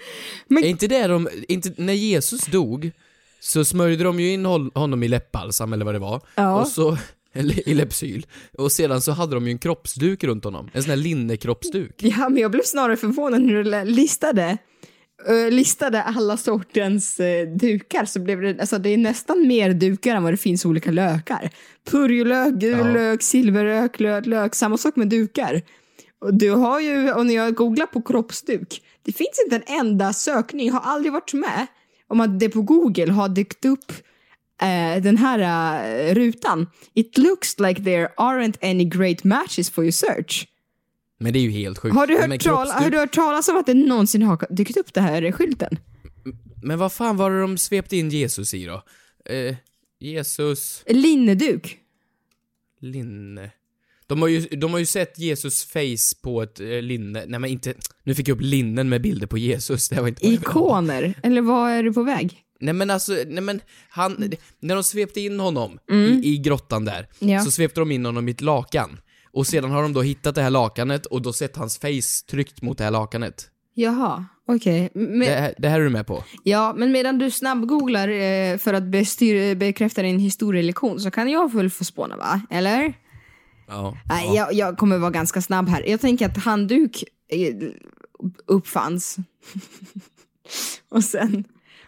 Men- 0.49 0.65
Är 0.65 0.69
inte 0.69 0.87
det 0.89 1.07
de, 1.07 1.29
inte, 1.49 1.73
när 1.77 1.93
Jesus 1.93 2.47
dog 2.47 2.91
så 3.41 3.65
smörjde 3.65 4.05
de 4.05 4.21
ju 4.21 4.33
in 4.33 4.45
hon- 4.47 4.71
honom 4.75 5.03
i 5.03 5.09
läppbalsam 5.09 5.73
eller 5.73 5.85
vad 5.85 5.95
det 5.95 5.99
var. 5.99 6.21
Ja. 6.35 6.61
Och 6.61 6.69
så, 6.69 6.99
eller 7.33 7.69
i 7.69 7.75
Lypsyl. 7.75 8.27
Och 8.59 8.73
sedan 8.73 9.01
så 9.03 9.13
hade 9.13 9.35
de 9.35 9.47
ju 9.47 9.51
en 9.53 9.59
kroppsduk 9.59 10.25
runt 10.25 10.45
honom. 10.45 10.71
En 10.73 10.83
sån 10.83 10.91
här 10.91 10.97
linnekroppsduk. 10.97 11.95
Ja, 12.03 12.29
men 12.29 12.43
jag 12.43 12.51
blev 12.51 12.63
snarare 12.65 12.97
förvånad 12.97 13.41
när 13.43 13.55
du 13.55 13.85
listade 13.91 14.59
listade 15.51 16.03
alla 16.03 16.37
sortens 16.37 17.21
uh, 17.21 17.57
dukar 17.57 18.05
så 18.05 18.21
blev 18.21 18.41
det, 18.41 18.61
alltså 18.61 18.79
det 18.79 18.91
är 18.91 18.97
nästan 18.97 19.47
mer 19.47 19.73
dukar 19.73 20.17
än 20.17 20.23
vad 20.23 20.33
det 20.33 20.37
finns 20.37 20.65
olika 20.65 20.91
lökar. 20.91 21.51
Purjolök, 21.91 22.55
gul 22.55 22.79
Ja. 22.79 22.93
lök, 22.93 23.23
silverlök, 23.23 24.01
lök, 24.01 24.27
lök, 24.27 24.55
samma 24.55 24.77
sak 24.79 24.97
med 24.97 25.09
dukar. 25.09 25.63
Och 26.19 26.35
du 26.35 26.51
har 26.51 26.81
ju, 26.81 27.13
och 27.13 27.27
när 27.27 27.35
jag 27.35 27.55
googlar 27.55 27.87
på 27.87 28.03
kroppsduk, 28.03 28.83
det 29.03 29.13
finns 29.13 29.43
inte 29.45 29.57
en 29.57 29.81
enda 29.87 30.13
sökning, 30.13 30.71
har 30.71 30.81
aldrig 30.81 31.13
varit 31.13 31.33
med, 31.33 31.67
om 32.09 32.21
att 32.21 32.41
det 32.41 32.49
på 32.49 32.63
Google 32.63 33.13
har 33.13 33.29
dykt 33.29 33.65
upp 33.65 33.93
eh, 34.63 35.03
den 35.03 35.17
här 35.17 35.39
eh, 36.09 36.15
rutan. 36.15 36.67
It 36.95 37.19
looks 37.19 37.61
like 37.61 37.83
there 37.85 38.09
aren't 38.17 38.57
any 38.63 38.85
great 38.85 39.25
matches 39.25 39.71
for 39.71 39.85
your 39.85 39.93
search. 39.93 40.47
Men 41.19 41.33
det 41.33 41.39
är 41.39 41.41
ju 41.41 41.51
helt 41.51 41.79
sjukt. 41.79 41.95
Har 41.97 42.07
du, 42.07 42.15
hört 42.15 42.23
tal- 42.29 42.39
kroppsduk- 42.39 42.83
har 42.83 42.91
du 42.91 42.99
hört 42.99 43.13
talas 43.15 43.49
om 43.49 43.57
att 43.57 43.67
det 43.67 43.75
någonsin 43.75 44.23
har 44.23 44.47
dykt 44.51 44.77
upp 44.77 44.95
det 44.95 45.01
här 45.01 45.33
skylten? 45.33 45.79
men 46.63 46.79
vad 46.79 46.93
fan 46.93 47.17
var 47.17 47.31
det 47.31 47.41
de 47.41 47.59
svepte 47.59 47.97
in 47.97 48.09
Jesus 48.11 48.55
i 48.55 48.65
då? 48.67 48.83
Eh, 49.33 49.57
Jesus, 50.01 50.83
Linneduk. 50.87 51.79
linne. 52.81 53.51
De 54.07 54.23
har, 54.23 54.29
ju, 54.29 54.41
de 54.41 54.73
har 54.73 54.79
ju 54.79 54.87
sett 54.87 55.19
Jesus 55.19 55.65
face 55.65 56.17
på 56.23 56.43
ett 56.43 56.61
eh, 56.61 56.67
linne, 56.83 57.25
nej 57.27 57.41
men 57.41 57.51
inte, 57.51 57.75
nu 58.05 58.15
fick 58.15 58.29
jag 58.29 58.35
upp 58.35 58.41
linnen 58.43 58.89
med 58.89 59.03
bilder 59.03 59.27
på 59.27 59.39
Jesus, 59.39 59.89
det 59.89 60.01
var 60.01 60.09
inte. 60.09 60.27
Ikoner. 60.27 61.15
Eller 61.23 61.41
vad 61.43 61.71
är 61.71 61.83
du 61.83 61.93
på 61.93 62.03
väg? 62.03 62.43
Nej 62.61 62.75
men 62.75 62.91
alltså, 62.91 63.13
nej 63.27 63.43
men 63.43 63.61
han, 63.89 64.33
när 64.61 64.75
de 64.75 64.85
svepte 64.85 65.21
in 65.21 65.41
honom 65.41 65.79
Mm. 65.91 66.13
i, 66.23 66.27
i 66.29 66.39
grottan 66.39 66.85
där, 66.85 67.09
Ja. 67.19 67.41
så 67.45 67.51
svepte 67.51 67.81
de 67.81 67.91
in 67.93 68.05
honom 68.07 68.29
i 68.29 68.31
ett 68.31 68.41
lakan. 68.41 69.01
Och 69.37 69.47
sedan 69.47 69.71
har 69.71 69.83
de 69.83 69.93
då 69.93 70.03
hittat 70.03 70.35
det 70.35 70.43
här 70.43 70.51
lakanet 70.51 71.07
och 71.07 71.23
då 71.23 71.33
sett 71.33 71.57
hans 71.57 71.79
face 71.79 72.27
tryckt 72.31 72.63
mot 72.63 72.79
det 72.79 72.85
här 72.85 72.91
lakanet. 72.91 73.51
Jaha, 73.75 74.25
okej. 74.49 74.91
Men- 74.95 75.21
Det, 75.21 75.27
här- 75.27 75.55
det 75.59 75.69
här 75.69 75.81
är 75.81 75.85
du 75.85 75.91
med 75.91 76.07
på? 76.07 76.25
Ja, 76.43 76.75
men 76.77 76.93
medan 76.93 77.19
du 77.19 77.31
snabbgooglar 77.31 78.09
eh, 78.09 78.59
för 78.59 78.75
att 78.75 78.83
bestyr, 78.83 79.55
bekräfta 79.55 80.03
din 80.03 80.19
historielektion 80.19 81.01
så 81.01 81.11
kan 81.11 81.31
jag 81.31 81.53
väl 81.55 81.71
få 81.71 81.85
spåna 81.85 82.17
va? 82.17 82.41
Eller? 82.51 82.95
Ja. 83.69 83.97
Nej, 84.05 84.37
jag, 84.37 84.53
jag 84.53 84.79
kommer 84.79 84.99
vara 84.99 85.11
ganska 85.11 85.43
snabb 85.43 85.69
här. 85.69 85.89
Jag 85.89 86.01
tänker 86.01 86.27
att 86.29 86.39
handduk 86.39 87.05
eh, 87.29 87.55
uppfanns. 88.47 89.17
och 90.89 91.05
sen, 91.05 91.45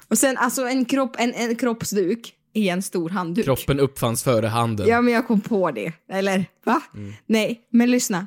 och 0.08 0.18
sen 0.18 0.36
alltså 0.36 0.62
en, 0.62 0.84
kropp, 0.84 1.16
en, 1.18 1.34
en 1.34 1.56
kroppsduk 1.56 2.34
i 2.58 2.68
en 2.68 2.82
stor 2.82 3.10
handduk. 3.10 3.44
Kroppen 3.44 3.80
uppfanns 3.80 4.22
före 4.22 4.46
handen. 4.46 4.88
Ja, 4.88 5.00
men 5.00 5.14
jag 5.14 5.26
kom 5.26 5.40
på 5.40 5.70
det. 5.70 5.92
Eller 6.12 6.44
va? 6.64 6.80
Nej, 7.26 7.60
men 7.70 7.90
lyssna. 7.90 8.26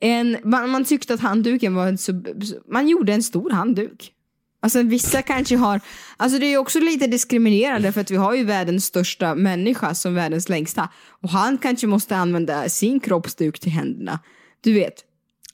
En, 0.00 0.36
man, 0.44 0.70
man 0.70 0.84
tyckte 0.84 1.14
att 1.14 1.20
handduken 1.20 1.74
var 1.74 1.86
en 1.86 1.98
sub, 1.98 2.28
Man 2.72 2.88
gjorde 2.88 3.12
en 3.12 3.22
stor 3.22 3.50
handduk. 3.50 4.12
Alltså 4.62 4.82
vissa 4.82 5.22
kanske 5.32 5.56
har... 5.56 5.80
Alltså 6.16 6.38
det 6.38 6.46
är 6.46 6.50
ju 6.50 6.58
också 6.58 6.80
lite 6.80 7.06
diskriminerande 7.06 7.92
för 7.92 8.00
att 8.00 8.10
vi 8.10 8.16
har 8.16 8.34
ju 8.34 8.44
världens 8.44 8.84
största 8.84 9.34
människa 9.34 9.94
som 9.94 10.14
världens 10.14 10.48
längsta. 10.48 10.88
Och 11.08 11.30
han 11.30 11.58
kanske 11.58 11.86
måste 11.86 12.16
använda 12.16 12.68
sin 12.68 13.00
kroppsduk 13.00 13.58
till 13.58 13.72
händerna. 13.72 14.18
Du 14.60 14.72
vet. 14.72 14.94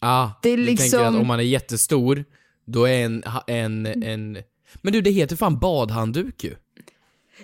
Ah, 0.00 0.30
Det 0.42 0.50
är 0.50 0.56
du 0.56 0.66
tänker 0.66 0.82
liksom- 0.82 1.14
att 1.14 1.20
om 1.20 1.26
man 1.26 1.38
är 1.38 1.44
jättestor, 1.44 2.24
då 2.66 2.84
är 2.84 3.04
en, 3.04 3.22
en, 3.46 3.86
en... 3.86 4.38
Men 4.82 4.92
du, 4.92 5.00
det 5.00 5.10
heter 5.10 5.36
fan 5.36 5.58
badhandduk 5.58 6.44
ju. 6.44 6.54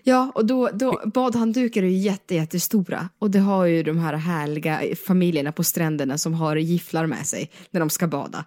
Ja, 0.03 0.33
och 0.35 0.47
då, 0.47 0.71
då 0.75 1.03
badhanddukar 1.15 1.83
är 1.83 1.87
ju 1.87 1.97
jätte, 1.97 2.35
jättestora. 2.35 3.09
Och 3.19 3.31
det 3.31 3.39
har 3.39 3.65
ju 3.65 3.83
de 3.83 3.99
här 3.99 4.15
härliga 4.15 4.81
familjerna 5.07 5.53
på 5.53 5.65
stränderna 5.65 6.19
som 6.19 6.35
har 6.35 6.57
gifflar 6.57 7.07
med 7.07 7.27
sig 7.27 7.51
när 7.71 7.81
de 7.81 7.91
ska 7.91 8.09
bada. 8.09 8.45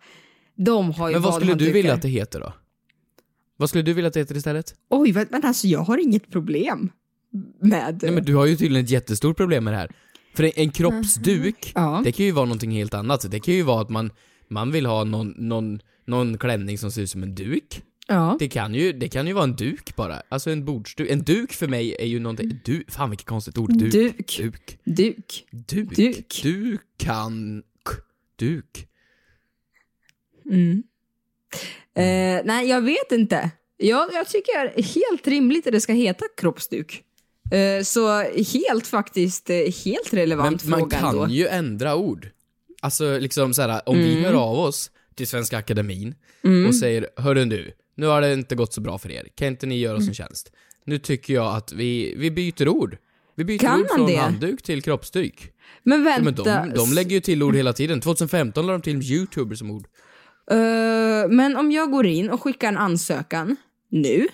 De 0.56 0.92
har 0.92 1.10
ju 1.10 1.14
Men 1.14 1.22
vad 1.22 1.34
skulle 1.34 1.54
du 1.54 1.72
vilja 1.72 1.94
att 1.94 2.02
det 2.02 2.10
heter 2.10 2.40
då? 2.40 2.54
Vad 3.58 3.70
skulle 3.70 3.82
du 3.82 3.94
vilja 3.94 4.08
att 4.08 4.14
det 4.14 4.20
heter 4.20 4.38
istället? 4.38 4.76
Oj, 4.90 5.14
men 5.30 5.46
alltså 5.46 5.68
jag 5.68 5.80
har 5.80 5.98
inget 5.98 6.32
problem 6.32 6.90
med... 7.62 8.00
Nej 8.02 8.12
men 8.12 8.24
du 8.26 8.36
har 8.36 8.46
ju 8.46 8.56
tydligen 8.56 8.86
ett 8.86 8.92
jättestort 8.92 9.38
problem 9.38 9.64
med 9.64 9.74
det 9.74 9.78
här. 9.78 9.92
För 10.36 10.44
en, 10.44 10.52
en 10.56 10.72
kroppsduk, 10.72 11.72
Ja. 11.76 12.02
det 12.04 12.12
kan 12.12 12.26
ju 12.26 12.32
vara 12.32 12.46
någonting 12.46 12.72
helt 12.72 12.94
annat. 12.94 13.32
Det 13.32 13.40
kan 13.40 13.54
ju 13.54 13.64
vara 13.64 13.82
att 13.82 13.90
man, 13.90 14.12
man 14.50 14.72
vill 14.72 14.86
ha 14.86 15.04
någon, 15.04 15.34
någon, 15.38 15.80
någon 16.08 16.38
klänning 16.38 16.78
som 16.78 16.92
ser 16.92 17.02
ut 17.02 17.10
som 17.10 17.24
en 17.24 17.36
duk. 17.36 17.82
Ja. 18.13 18.36
Det 18.39 18.47
kan 18.50 18.74
ju, 18.74 18.93
det 18.93 19.10
kan 19.10 19.28
ju 19.28 19.34
vara 19.34 19.43
en 19.43 19.56
duk 19.56 19.95
bara. 19.95 20.21
Alltså 20.30 20.50
en 20.52 20.65
bordsduk. 20.65 21.10
En 21.10 21.24
duk 21.24 21.54
för 21.54 21.67
mig 21.67 21.95
är 22.00 22.06
ju 22.06 22.19
någonting, 22.19 22.60
du, 22.65 22.84
fan 22.88 23.10
vilket 23.10 23.28
konstigt 23.28 23.58
ord. 23.58 23.74
Duk. 23.78 23.91
Duk. 23.91 24.38
Duk. 24.38 24.78
Duk. 24.84 25.45
Duk. 25.52 25.95
Duk. 25.95 26.39
Du 26.43 26.78
kan... 26.97 27.63
Duk. 28.36 28.88
Mm. 30.45 30.84
Eh, 31.95 32.41
nej, 32.45 32.69
jag 32.69 32.82
vet 32.82 33.12
inte. 33.12 33.52
Jag, 33.78 34.13
jag 34.13 34.28
tycker 34.30 34.82
helt 34.95 35.28
rimligt 35.28 35.67
att 35.67 35.74
det 35.74 35.82
ska 35.82 35.93
heta 35.93 36.26
kroppsduk. 36.38 37.04
Eh, 37.52 37.84
så 37.84 38.21
helt 38.54 38.88
faktiskt, 38.88 39.50
eh, 39.50 39.56
helt 39.56 40.12
Men 40.12 40.19
relevant 40.19 40.65
man 40.65 40.80
fråga 40.80 40.97
kan 40.97 41.10
ändå. 41.10 41.28
ju 41.28 41.47
ändra 41.47 41.95
ord. 41.95 42.30
Alltså 42.82 43.17
liksom 43.17 43.54
såhär, 43.54 43.89
om 43.89 43.97
vi 43.97 44.12
Mm. 44.12 44.24
hör 44.24 44.34
av 44.34 44.60
oss 44.60 44.91
till 45.15 45.28
Svenska 45.28 45.58
Akademin 45.58 46.15
Mm. 46.43 46.67
och 46.67 46.76
säger 46.76 47.08
Hörru 47.17 47.45
du, 47.45 47.71
nu 48.02 48.08
har 48.08 48.22
det 48.22 48.34
inte 48.34 48.56
gått 48.56 48.74
så 48.74 48.82
bra 48.82 48.98
för 48.98 49.12
er. 49.12 49.28
Kan 49.36 49.48
inte 49.48 49.66
ni 49.66 49.80
göra 49.80 49.96
oss 49.98 50.02
Mm. 50.02 50.10
en 50.10 50.14
tjänst? 50.14 50.52
Nu 50.86 50.98
tycker 50.98 51.34
jag 51.34 51.56
att 51.56 51.72
vi, 51.74 52.14
vi 52.18 52.32
byter 52.32 52.68
ord. 52.68 52.98
Vi 53.36 53.44
byter 53.44 53.60
Kan 53.60 53.82
ord 53.82 53.88
från 53.96 54.08
det? 54.08 54.16
handduk 54.16 54.62
till 54.62 54.82
kroppsduk. 54.82 55.52
Men 55.84 56.00
Ja, 56.00 56.06
vänta. 56.18 56.44
men 56.44 56.70
de, 56.70 56.76
de 56.76 56.94
lägger 56.94 57.12
ju 57.12 57.20
till 57.22 57.44
ord 57.44 57.56
hela 57.56 57.74
tiden. 57.74 58.02
2015 58.02 58.66
lade 58.66 58.78
de 58.78 58.82
till 58.82 59.12
youtuber 59.12 59.56
som 59.56 59.72
ord. 59.72 59.86
Eh, 60.52 60.58
men 61.30 61.58
om 61.58 61.72
jag 61.72 61.92
går 61.92 62.06
in 62.06 62.30
och 62.30 62.42
skickar 62.44 62.68
en 62.68 62.78
ansökan 62.78 63.56
nu. 63.90 64.28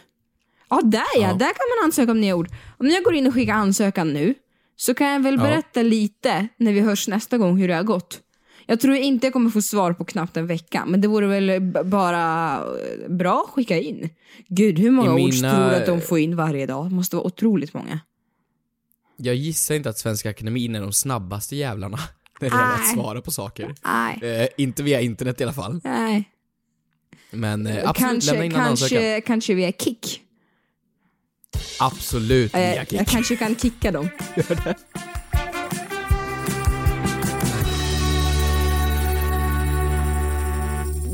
Ja, 0.69 0.81
där 0.83 0.99
ja. 1.15 1.21
Ja. 1.21 1.27
Där 1.33 1.45
kan 1.45 1.65
man 1.77 1.85
ansöka 1.85 2.11
om 2.11 2.21
nya 2.21 2.35
ord. 2.35 2.47
Om 2.77 2.87
jag 2.89 3.03
går 3.03 3.15
in 3.15 3.27
och 3.27 3.33
skickar 3.33 3.53
ansökan 3.53 4.13
nu 4.13 4.33
så 4.75 4.93
kan 4.93 5.07
jag 5.07 5.23
väl 5.23 5.35
Ja. 5.35 5.41
berätta 5.43 5.81
lite 5.81 6.47
när 6.57 6.73
vi 6.73 6.79
hörs 6.79 7.07
nästa 7.07 7.37
gång 7.37 7.57
hur 7.57 7.67
det 7.67 7.73
har 7.75 7.83
gått. 7.83 8.19
Jag 8.67 8.79
tror 8.79 8.95
inte 8.95 9.25
jag 9.27 9.33
kommer 9.33 9.49
få 9.49 9.61
svar 9.61 9.93
på 9.93 10.05
knappt 10.05 10.37
en 10.37 10.47
vecka, 10.47 10.85
men 10.87 11.01
det 11.01 11.07
vore 11.07 11.27
väl 11.27 11.61
b- 11.61 11.83
bara 11.83 12.53
eh, 12.55 13.09
bra 13.09 13.43
att 13.47 13.53
skicka 13.53 13.79
in. 13.79 14.09
Gud, 14.47 14.79
hur 14.79 14.91
många 14.91 15.19
I 15.19 15.23
ord 15.23 15.33
mina- 15.33 15.55
tror 15.55 15.69
du 15.69 15.75
att 15.75 15.85
de 15.85 16.01
får 16.01 16.19
in 16.19 16.35
varje 16.35 16.65
dag? 16.65 16.89
Det 16.89 16.95
måste 16.95 17.15
vara 17.15 17.25
otroligt 17.25 17.73
många. 17.73 17.99
Jag 19.17 19.35
gissar 19.35 19.75
inte 19.75 19.89
att 19.89 19.97
Svenska 19.97 20.29
Akademin 20.29 20.75
är 20.75 20.81
de 20.81 20.93
snabbaste 20.93 21.55
jävlarna 21.55 21.97
när 22.41 22.49
det 22.49 22.55
gäller 22.55 22.73
att 22.73 22.79
Nej. 22.79 22.93
svara 22.95 23.21
på 23.21 23.31
saker. 23.31 23.75
Nej. 23.85 24.19
Eh, 24.41 24.47
inte 24.57 24.83
via 24.83 25.01
internet 25.01 25.41
i 25.41 25.43
alla 25.43 25.53
fall. 25.53 25.81
Nej. 25.83 26.23
Men 27.31 27.67
eh, 27.67 27.89
absolut, 27.89 28.23
lämna 28.25 28.41
Kanske, 28.41 28.45
in 28.45 28.51
en 28.51 28.61
ansökan. 28.61 28.89
kanske, 28.99 29.21
kanske 29.21 29.53
via 29.53 29.71
kick. 29.71 30.21
Absolut 31.79 32.53
Eh, 32.55 32.59
via 32.59 32.85
kick. 32.85 32.99
jag 32.99 33.07
kanske 33.07 33.35
kan 33.35 33.55
kicka 33.55 33.91
dem. 33.91 34.09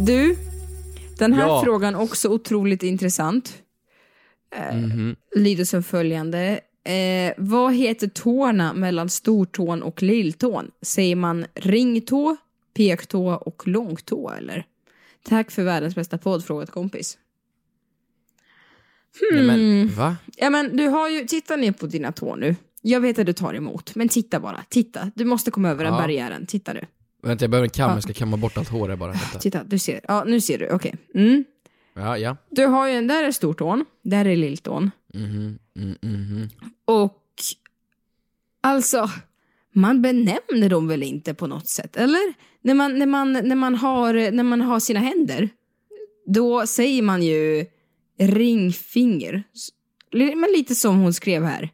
Du, 0.06 0.38
den 1.18 1.34
här 1.34 1.48
Ja. 1.48 1.62
frågan 1.66 1.96
också 1.96 2.30
otroligt 2.30 2.84
intressant. 2.84 3.62
Eh, 4.56 4.76
Mhm. 4.78 5.16
Lyder 5.36 5.66
som 5.66 5.84
följande. 5.84 6.60
Eh, 6.84 7.34
vad 7.38 7.74
heter 7.76 8.08
tårna 8.08 8.74
mellan 8.74 9.10
stortån 9.10 9.84
och 9.84 10.04
lilltån? 10.04 10.72
Säger 10.82 11.16
man 11.16 11.46
ringtå, 11.56 12.36
Pektå 12.74 13.28
och 13.34 13.68
långtå 13.68 14.30
eller? 14.30 14.66
Tack 15.24 15.52
för 15.52 15.64
världens 15.64 15.96
bästa 15.96 16.18
podd, 16.18 16.46
frågat 16.46 16.72
kompis. 16.72 17.18
Nej, 19.32 19.44
men, 19.44 19.88
va? 19.96 20.16
Ja 20.38 20.50
men 20.50 20.78
du 20.78 20.88
har 20.88 21.10
ju, 21.10 21.26
titta 21.26 21.56
ner 21.56 21.72
på 21.72 21.86
dina 21.86 22.12
tår 22.12 22.36
nu. 22.36 22.56
Jag 22.82 23.02
vet 23.02 23.20
att 23.20 23.26
du 23.26 23.34
tar 23.34 23.54
emot, 23.54 23.96
men 23.96 24.10
titta 24.10 24.40
bara. 24.40 24.64
Titta, 24.70 25.12
du 25.16 25.26
måste 25.26 25.52
komma 25.52 25.70
över 25.70 25.84
den 25.84 25.94
Ja. 25.94 26.00
barriären. 26.00 26.46
Titta 26.46 26.74
nu. 26.74 26.86
Vänta 27.24 27.44
jag 27.44 27.52
behöver 27.52 27.66
en 27.66 27.70
kam, 27.70 27.90
Ja. 27.90 27.96
jag 27.96 28.04
ska 28.04 28.14
kamma 28.14 28.38
bort 28.38 28.58
allt 28.58 28.70
hår 28.70 28.90
här 28.90 28.96
bara. 28.96 29.12
Vänta. 29.12 29.40
Titta, 29.40 29.64
du 29.64 29.80
ser. 29.80 30.00
Ja, 30.08 30.24
nu 30.28 30.42
ser 30.42 30.58
du. 30.60 30.70
Okej. 30.70 30.96
Mm. 31.16 31.44
Ja, 31.96 32.18
ja. 32.18 32.38
Du 32.50 32.66
har 32.66 32.88
ju 32.90 33.08
där 33.08 33.24
är 33.24 33.32
stortån, 33.32 33.86
där 34.02 34.26
är 34.26 34.36
lilltån. 34.36 34.92
Mhm, 35.14 35.60
mm, 35.76 35.96
mhm. 36.02 36.50
Och 36.86 37.20
alltså, 38.62 39.10
man 39.74 40.02
benämner 40.02 40.70
dem 40.70 40.88
väl 40.88 41.04
inte 41.04 41.34
på 41.34 41.48
något 41.48 41.68
sätt, 41.68 41.96
eller? 41.96 42.34
När 42.62 42.74
man, 42.74 43.00
när 43.00 43.06
man, 43.06 43.34
när 43.34 43.56
man, 43.56 43.76
har, 43.76 44.32
när 44.32 44.44
man 44.44 44.62
har 44.62 44.80
sina 44.80 45.00
händer, 45.00 45.50
då 46.26 46.68
säger 46.68 47.02
man 47.02 47.24
ju 47.24 47.66
ringfinger. 48.20 49.44
Men 50.12 50.50
lite 50.58 50.76
som 50.76 51.00
hon 51.00 51.14
skrev 51.14 51.44
här. 51.44 51.70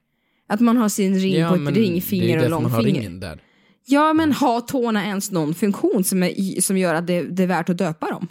Att 0.48 0.60
man 0.60 0.78
har 0.78 0.90
sin 0.90 1.20
ring 1.20 1.36
Ja, 1.36 1.50
på 1.50 1.56
ett 1.56 1.76
ringfinger 1.76 2.44
och 2.44 2.50
långfinger. 2.50 3.40
Ja, 3.91 4.13
men 4.13 4.32
har 4.32 4.62
tårna 4.62 5.06
ens 5.06 5.32
någon 5.32 5.54
funktion 5.56 6.04
som, 6.04 6.23
är, 6.23 6.62
som 6.62 6.78
gör 6.78 6.93
att 6.95 7.08
det, 7.08 7.21
det 7.21 7.43
är 7.43 7.47
värt 7.47 7.69
att 7.69 7.78
döpa 7.78 8.08
dem? 8.12 8.28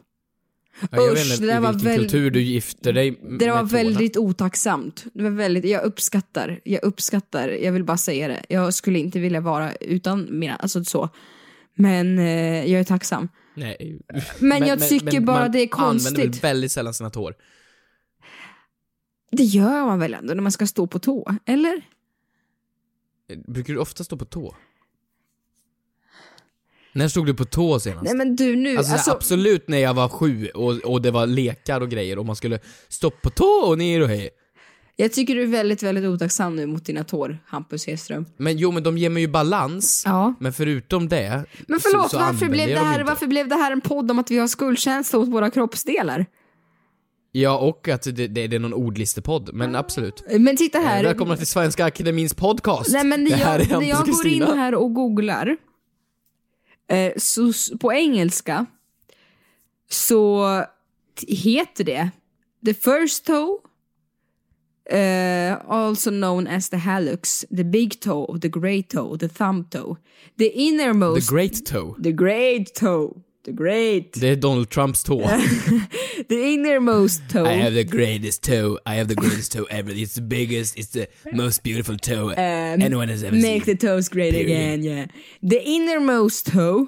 Ja, 0.81 0.88
jag 0.90 1.12
Usch, 1.12 1.18
vet 1.18 1.33
inte 1.33 1.47
det 1.47 1.57
i 1.57 1.61
var 1.61 1.73
vilken 1.73 1.90
väl- 1.90 2.01
kultur 2.01 2.31
du 2.31 2.40
gifter 2.42 2.92
dig 2.92 3.11
Det 3.11 3.29
med 3.29 3.38
var 3.40 3.57
tårna. 3.57 3.62
väldigt 3.62 4.16
otacksamt. 4.16 5.05
Det 5.14 5.23
var 5.23 5.31
väldigt, 5.31 5.64
jag 5.64 5.83
uppskattar, 5.85 6.61
jag 6.64 6.85
uppskattar, 6.85 7.49
jag 7.49 7.73
vill 7.73 7.85
bara 7.85 7.97
säga 7.97 8.29
det. 8.29 8.44
Jag 8.49 8.75
skulle 8.75 8.99
inte 8.99 9.18
vilja 9.21 9.40
vara 9.40 9.75
utan 9.75 10.38
mina, 10.38 10.57
alltså 10.57 10.85
så. 10.85 11.09
Men 11.75 12.18
eh, 12.18 12.64
jag 12.73 12.81
är 12.81 12.85
tacksam. 12.85 13.29
Nej. 13.55 14.01
Men 14.38 14.66
jag 14.66 14.88
tycker 14.88 15.21
bara 15.21 15.40
man 15.40 15.53
det 15.53 15.59
är 15.59 15.62
använder 15.62 15.90
konstigt. 15.90 16.18
väl 16.18 16.31
väldigt 16.42 16.73
sällan 16.73 16.94
sina 16.94 17.11
tår. 17.11 17.35
Det 19.33 19.42
gör 19.44 19.85
man 19.87 19.99
väl 19.99 20.14
ändå 20.14 20.35
när 20.35 20.42
man 20.42 20.53
ska 20.53 20.66
stå 20.66 20.87
på 20.87 20.99
tå, 20.99 21.35
eller? 21.47 21.83
Brukar 23.47 23.73
du 23.75 23.79
ofta 23.81 24.05
stå 24.05 24.16
på 24.16 24.25
tå? 24.25 24.57
När 26.99 27.09
stod 27.09 27.27
du 27.27 27.35
på 27.35 27.45
tå 27.45 27.81
senast? 27.81 28.05
Nej 28.05 28.15
men 28.15 28.37
du 28.37 28.57
nu, 28.57 28.77
Alltså, 28.77 28.93
alltså, 28.93 29.11
absolut 29.11 29.69
när 29.69 29.79
jag 29.79 29.95
var 29.95 30.09
sju 30.09 30.49
och, 30.49 30.73
och 30.73 31.03
det 31.03 31.11
var 31.11 31.27
lekar 31.27 31.81
och 31.81 31.91
grejer 31.91 32.19
och 32.19 32.27
man 32.27 32.37
skulle 32.37 32.59
stå 32.89 33.11
på 33.11 33.31
tå 33.31 33.45
och 33.45 33.79
ner 33.79 34.03
och 34.03 34.09
hej. 34.09 34.31
jag 34.97 35.13
tycker 35.13 35.35
du 35.35 35.43
är 35.43 35.47
väldigt, 35.47 35.83
väldigt 35.83 36.05
otacksam 36.05 36.57
nu 36.57 36.67
mot 36.67 36.85
dina 36.85 37.05
tår, 37.05 37.39
Hampus 37.47 37.87
Hedström. 37.87 38.27
Men 38.37 38.59
jo 38.59 38.71
men 38.71 38.83
de 38.83 38.99
ger 38.99 39.11
mig 39.11 39.23
ju 39.23 39.29
balans. 39.29 40.03
Ja. 40.07 40.35
Men 40.41 40.53
förutom 40.53 41.09
det 41.09 41.45
Men 41.67 41.81
förlåt, 41.81 42.03
så, 42.03 42.09
så 42.09 42.19
varför, 42.19 42.47
blev 42.47 42.69
det 42.69 42.79
här, 42.79 43.05
varför 43.05 43.27
blev 43.27 43.49
det 43.49 43.55
här 43.55 43.73
en 43.73 43.81
podd 43.81 44.11
om 44.11 44.19
att 44.19 44.31
vi 44.31 44.39
har 44.39 44.49
skuldkänsla 44.49 45.19
åt 45.19 45.29
våra 45.29 45.51
kroppsdelar? 45.51 46.27
Ja 47.33 47.59
och 47.59 47.89
att 47.89 48.03
det, 48.03 48.13
det, 48.13 48.47
det 48.47 48.57
är 48.57 48.61
någon 48.61 48.75
ordlistepodd, 48.75 49.51
men 49.53 49.75
absolut. 49.75 50.25
Men 50.39 50.57
titta 50.57 50.79
här. 50.79 50.99
Eh, 50.99 51.09
Välkomna 51.09 51.37
till 51.37 51.47
Svenska 51.47 51.85
Akademins 51.85 52.35
podcast. 52.35 52.93
Nej 52.93 53.05
men 53.05 53.25
när 53.25 53.31
här 53.31 53.59
jag, 53.59 53.71
är 53.71 53.81
när 53.81 53.89
jag 53.89 54.07
går 54.07 54.27
in 54.27 54.43
här 54.43 54.75
och 54.75 54.95
googlar, 54.95 55.57
eh, 56.88 57.12
så 57.16 57.53
på 57.81 57.92
engelska 57.92 58.66
så 59.90 60.64
heter 61.29 61.85
det 61.85 62.11
the 62.64 62.74
first 62.74 63.27
toe, 63.27 63.59
eh, 64.90 65.57
also 65.68 66.11
known 66.11 66.46
as 66.46 66.68
the 66.68 66.79
hallux, 66.79 67.44
the 67.51 67.64
big 67.64 68.01
toe, 68.01 68.38
the 68.40 68.48
great 68.48 68.90
toe, 68.90 69.16
the 69.16 69.29
thumb 69.29 69.64
toe, 69.64 69.96
the 70.38 70.51
innermost, 70.55 71.29
The 71.29 71.35
Great 71.35 71.66
Toe. 71.66 71.94
the 71.98 72.12
great 72.12 72.74
toe, 72.74 73.22
the 73.49 73.63
great, 73.63 74.13
Det 74.21 74.29
är 74.29 74.37
Donald 74.37 74.69
Trumps 74.71 75.03
tå. 75.03 75.19
the 76.29 76.53
innermost 76.55 77.23
toe. 77.33 77.47
I 77.47 77.57
have 77.63 77.75
the 77.85 77.97
greatest 77.97 78.43
toe, 78.43 78.79
I 78.87 78.95
have 78.99 79.07
the 79.09 79.15
greatest 79.15 79.53
toe 79.53 79.67
ever. 79.71 79.93
It's 79.93 80.15
the 80.15 80.21
biggest, 80.23 80.77
it's 80.79 80.93
the 80.93 81.07
most 81.33 81.63
beautiful 81.63 81.97
toe 81.99 82.31
anyone 82.37 83.09
has 83.13 83.23
ever 83.23 83.37
Um, 83.37 83.43
Make 83.43 83.65
seen. 83.65 83.77
the 83.77 83.87
toes 83.87 84.09
great 84.09 84.33
Period. 84.33 84.51
again, 84.51 84.83
yeah. 84.83 85.07
The 85.43 85.63
innermost 85.65 86.47
toe, 86.53 86.87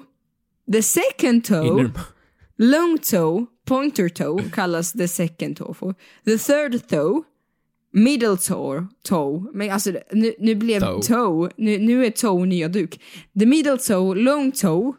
the 0.71 0.81
second 0.81 1.45
toe, 1.45 1.79
Inner- 1.79 1.91
long 2.57 2.97
toe, 2.97 3.47
pointer 3.65 4.09
toe 4.09 4.37
kallas 4.51 4.91
the 4.93 5.07
second 5.07 5.55
toe 5.57 5.73
för. 5.73 5.95
The 6.25 6.37
third 6.37 6.87
toe, 6.89 7.23
middle 7.93 8.37
toe, 8.37 8.87
toe. 9.03 9.41
Men 9.53 9.69
alltså 9.71 9.91
nu, 10.11 10.33
nu 10.39 10.55
blev 10.55 10.79
Toe. 10.79 11.01
toe, 11.01 11.49
nu, 11.57 11.77
nu 11.77 12.05
är 12.05 12.09
toe 12.11 12.45
nya 12.45 12.67
duk. 12.67 12.99
The 13.39 13.45
middle 13.45 13.77
toe, 13.77 14.15
long 14.15 14.51
toe, 14.51 14.93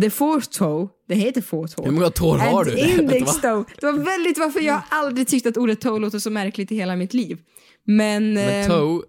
the 0.00 0.10
fourth 0.10 0.48
toe, 0.50 0.88
det 1.08 1.14
heter 1.14 1.40
fourth 1.40 1.74
toe. 1.76 1.84
Hur 1.84 1.92
många 1.92 2.10
tår 2.10 2.38
har 2.38 2.64
du? 2.64 2.78
index 2.78 3.40
toe. 3.40 3.64
Det 3.80 3.86
var 3.86 3.92
väldigt 3.92 4.38
varför 4.38 4.60
jag 4.60 4.82
aldrig 4.88 5.28
tyckt 5.28 5.46
att 5.46 5.56
ordet 5.56 5.80
toe 5.80 5.98
låter 5.98 6.18
så 6.18 6.30
märkligt 6.30 6.72
i 6.72 6.74
hela 6.76 6.96
mitt 6.96 7.14
liv. 7.14 7.38
Men, 7.84 8.32
Men 8.34 8.62
ehm, 8.62 8.68
toe, 8.70 9.02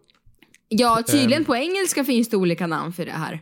Ja, 0.67 1.03
tydligen 1.07 1.41
Ehm. 1.41 1.45
på 1.45 1.55
engelska 1.55 2.03
finns 2.03 2.29
det 2.29 2.37
olika 2.37 2.67
namn 2.67 2.93
för 2.93 3.05
det 3.05 3.11
här. 3.11 3.39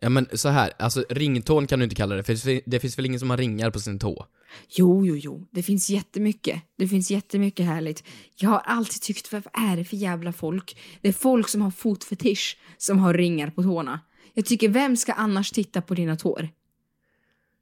ja 0.00 0.08
men 0.08 0.26
så 0.32 0.48
här, 0.48 0.72
alltså 0.78 1.04
ringtån 1.10 1.66
kan 1.66 1.78
du 1.78 1.82
inte 1.84 1.96
kalla 1.96 2.14
det, 2.14 2.22
för 2.22 2.70
det 2.70 2.80
finns 2.80 2.98
väl 2.98 3.06
ingen 3.06 3.20
som 3.20 3.30
har 3.30 3.36
ringar 3.36 3.70
på 3.70 3.80
sin 3.80 3.98
tå? 3.98 4.26
Jo, 4.68 5.06
jo, 5.06 5.16
jo. 5.16 5.48
Det 5.50 5.62
finns 5.62 5.90
jättemycket. 5.90 6.62
Det 6.78 6.88
finns 6.88 7.10
jättemycket 7.10 7.66
härligt. 7.66 8.04
Jag 8.36 8.50
har 8.50 8.58
alltid 8.58 9.00
tyckt, 9.02 9.32
vad 9.32 9.42
är 9.52 9.76
det 9.76 9.84
för 9.84 9.96
jävla 9.96 10.32
folk? 10.32 10.76
Det 11.02 11.08
är 11.08 11.12
folk 11.12 11.48
som 11.48 11.62
har 11.62 11.70
fotfetisch 11.70 12.58
som 12.78 12.98
har 12.98 13.14
ringar 13.14 13.50
på 13.50 13.62
tårna. 13.62 14.00
Jag 14.34 14.44
tycker, 14.46 14.68
vem 14.68 14.96
ska 14.96 15.12
annars 15.12 15.50
titta 15.50 15.80
på 15.82 15.94
dina 15.94 16.16
tår? 16.16 16.48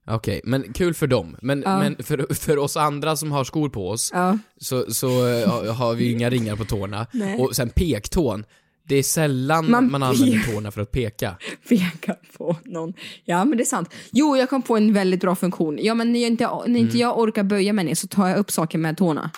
Okej, 0.06 0.40
men 0.44 0.72
kul 0.72 0.94
för 0.94 1.06
dem. 1.06 1.36
Men, 1.42 1.62
Ja. 1.66 1.78
men 1.78 1.96
för, 2.04 2.34
för 2.34 2.58
oss 2.58 2.76
andra 2.76 3.16
som 3.16 3.32
har 3.32 3.44
skor 3.44 3.68
på 3.68 3.88
oss, 3.88 4.10
Ja. 4.14 4.38
så, 4.56 4.90
så 4.94 5.26
eh, 5.26 5.74
har 5.74 5.94
vi 5.94 6.04
ju 6.04 6.12
inga 6.12 6.30
ringar 6.30 6.56
på 6.56 6.64
tårna. 6.64 7.06
Nej. 7.12 7.38
Och 7.38 7.56
sen 7.56 7.68
pektån, 7.70 8.44
det 8.84 8.96
är 8.96 9.02
sällan 9.02 9.70
Man 9.70 9.90
man, 9.90 10.02
använder 10.02 10.52
tårna 10.54 10.70
för 10.70 10.80
att 10.80 10.90
peka. 10.92 11.36
Peka 11.68 12.16
på 12.38 12.56
någon. 12.64 12.94
Ja, 13.24 13.44
men 13.44 13.56
det 13.58 13.62
är 13.62 13.66
sant. 13.66 13.94
Jo, 14.12 14.36
jag 14.36 14.50
kom 14.50 14.62
på 14.62 14.76
en 14.76 14.92
väldigt 14.92 15.20
bra 15.20 15.34
funktion. 15.36 15.78
Ja, 15.82 15.94
men 15.94 16.12
när, 16.12 16.20
jag 16.20 16.30
inte, 16.30 16.44
när 16.44 16.66
inte 16.80 16.80
Mm. 16.80 16.96
jag 17.00 17.18
orkar 17.18 17.42
böja 17.44 17.72
mig 17.72 17.84
ner 17.84 17.94
så 17.94 18.06
tar 18.08 18.28
jag 18.28 18.38
upp 18.38 18.50
saker 18.50 18.78
med 18.78 18.96
tårna. 18.96 19.30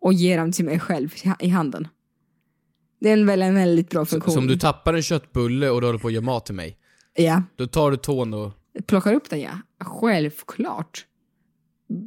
Och 0.00 0.12
ger 0.12 0.38
dem 0.38 0.52
till 0.52 0.64
mig 0.64 0.80
själv 0.80 1.14
i 1.40 1.48
handen. 1.48 1.88
Det 3.02 3.08
är 3.08 3.12
en, 3.12 3.26
väl 3.26 3.42
en 3.42 3.54
väldigt 3.54 3.90
bra 3.90 4.04
funktion. 4.04 4.32
Så 4.34 4.38
om 4.40 4.46
du 4.46 4.56
tappar 4.58 4.94
en 4.94 5.02
köttbulle 5.02 5.70
och 5.70 5.80
du 5.80 5.86
håller 5.86 5.98
på 5.98 6.08
att 6.08 6.14
göra 6.14 6.24
mat 6.24 6.46
till 6.46 6.54
mig, 6.54 6.76
Ja. 7.14 7.42
då 7.56 7.66
tar 7.66 7.90
du 7.90 7.96
tån 7.96 8.34
och 8.34 8.52
Plockar 8.86 9.14
upp 9.14 9.30
den 9.30 9.40
ja. 9.40 9.58
Självklart. 9.84 11.06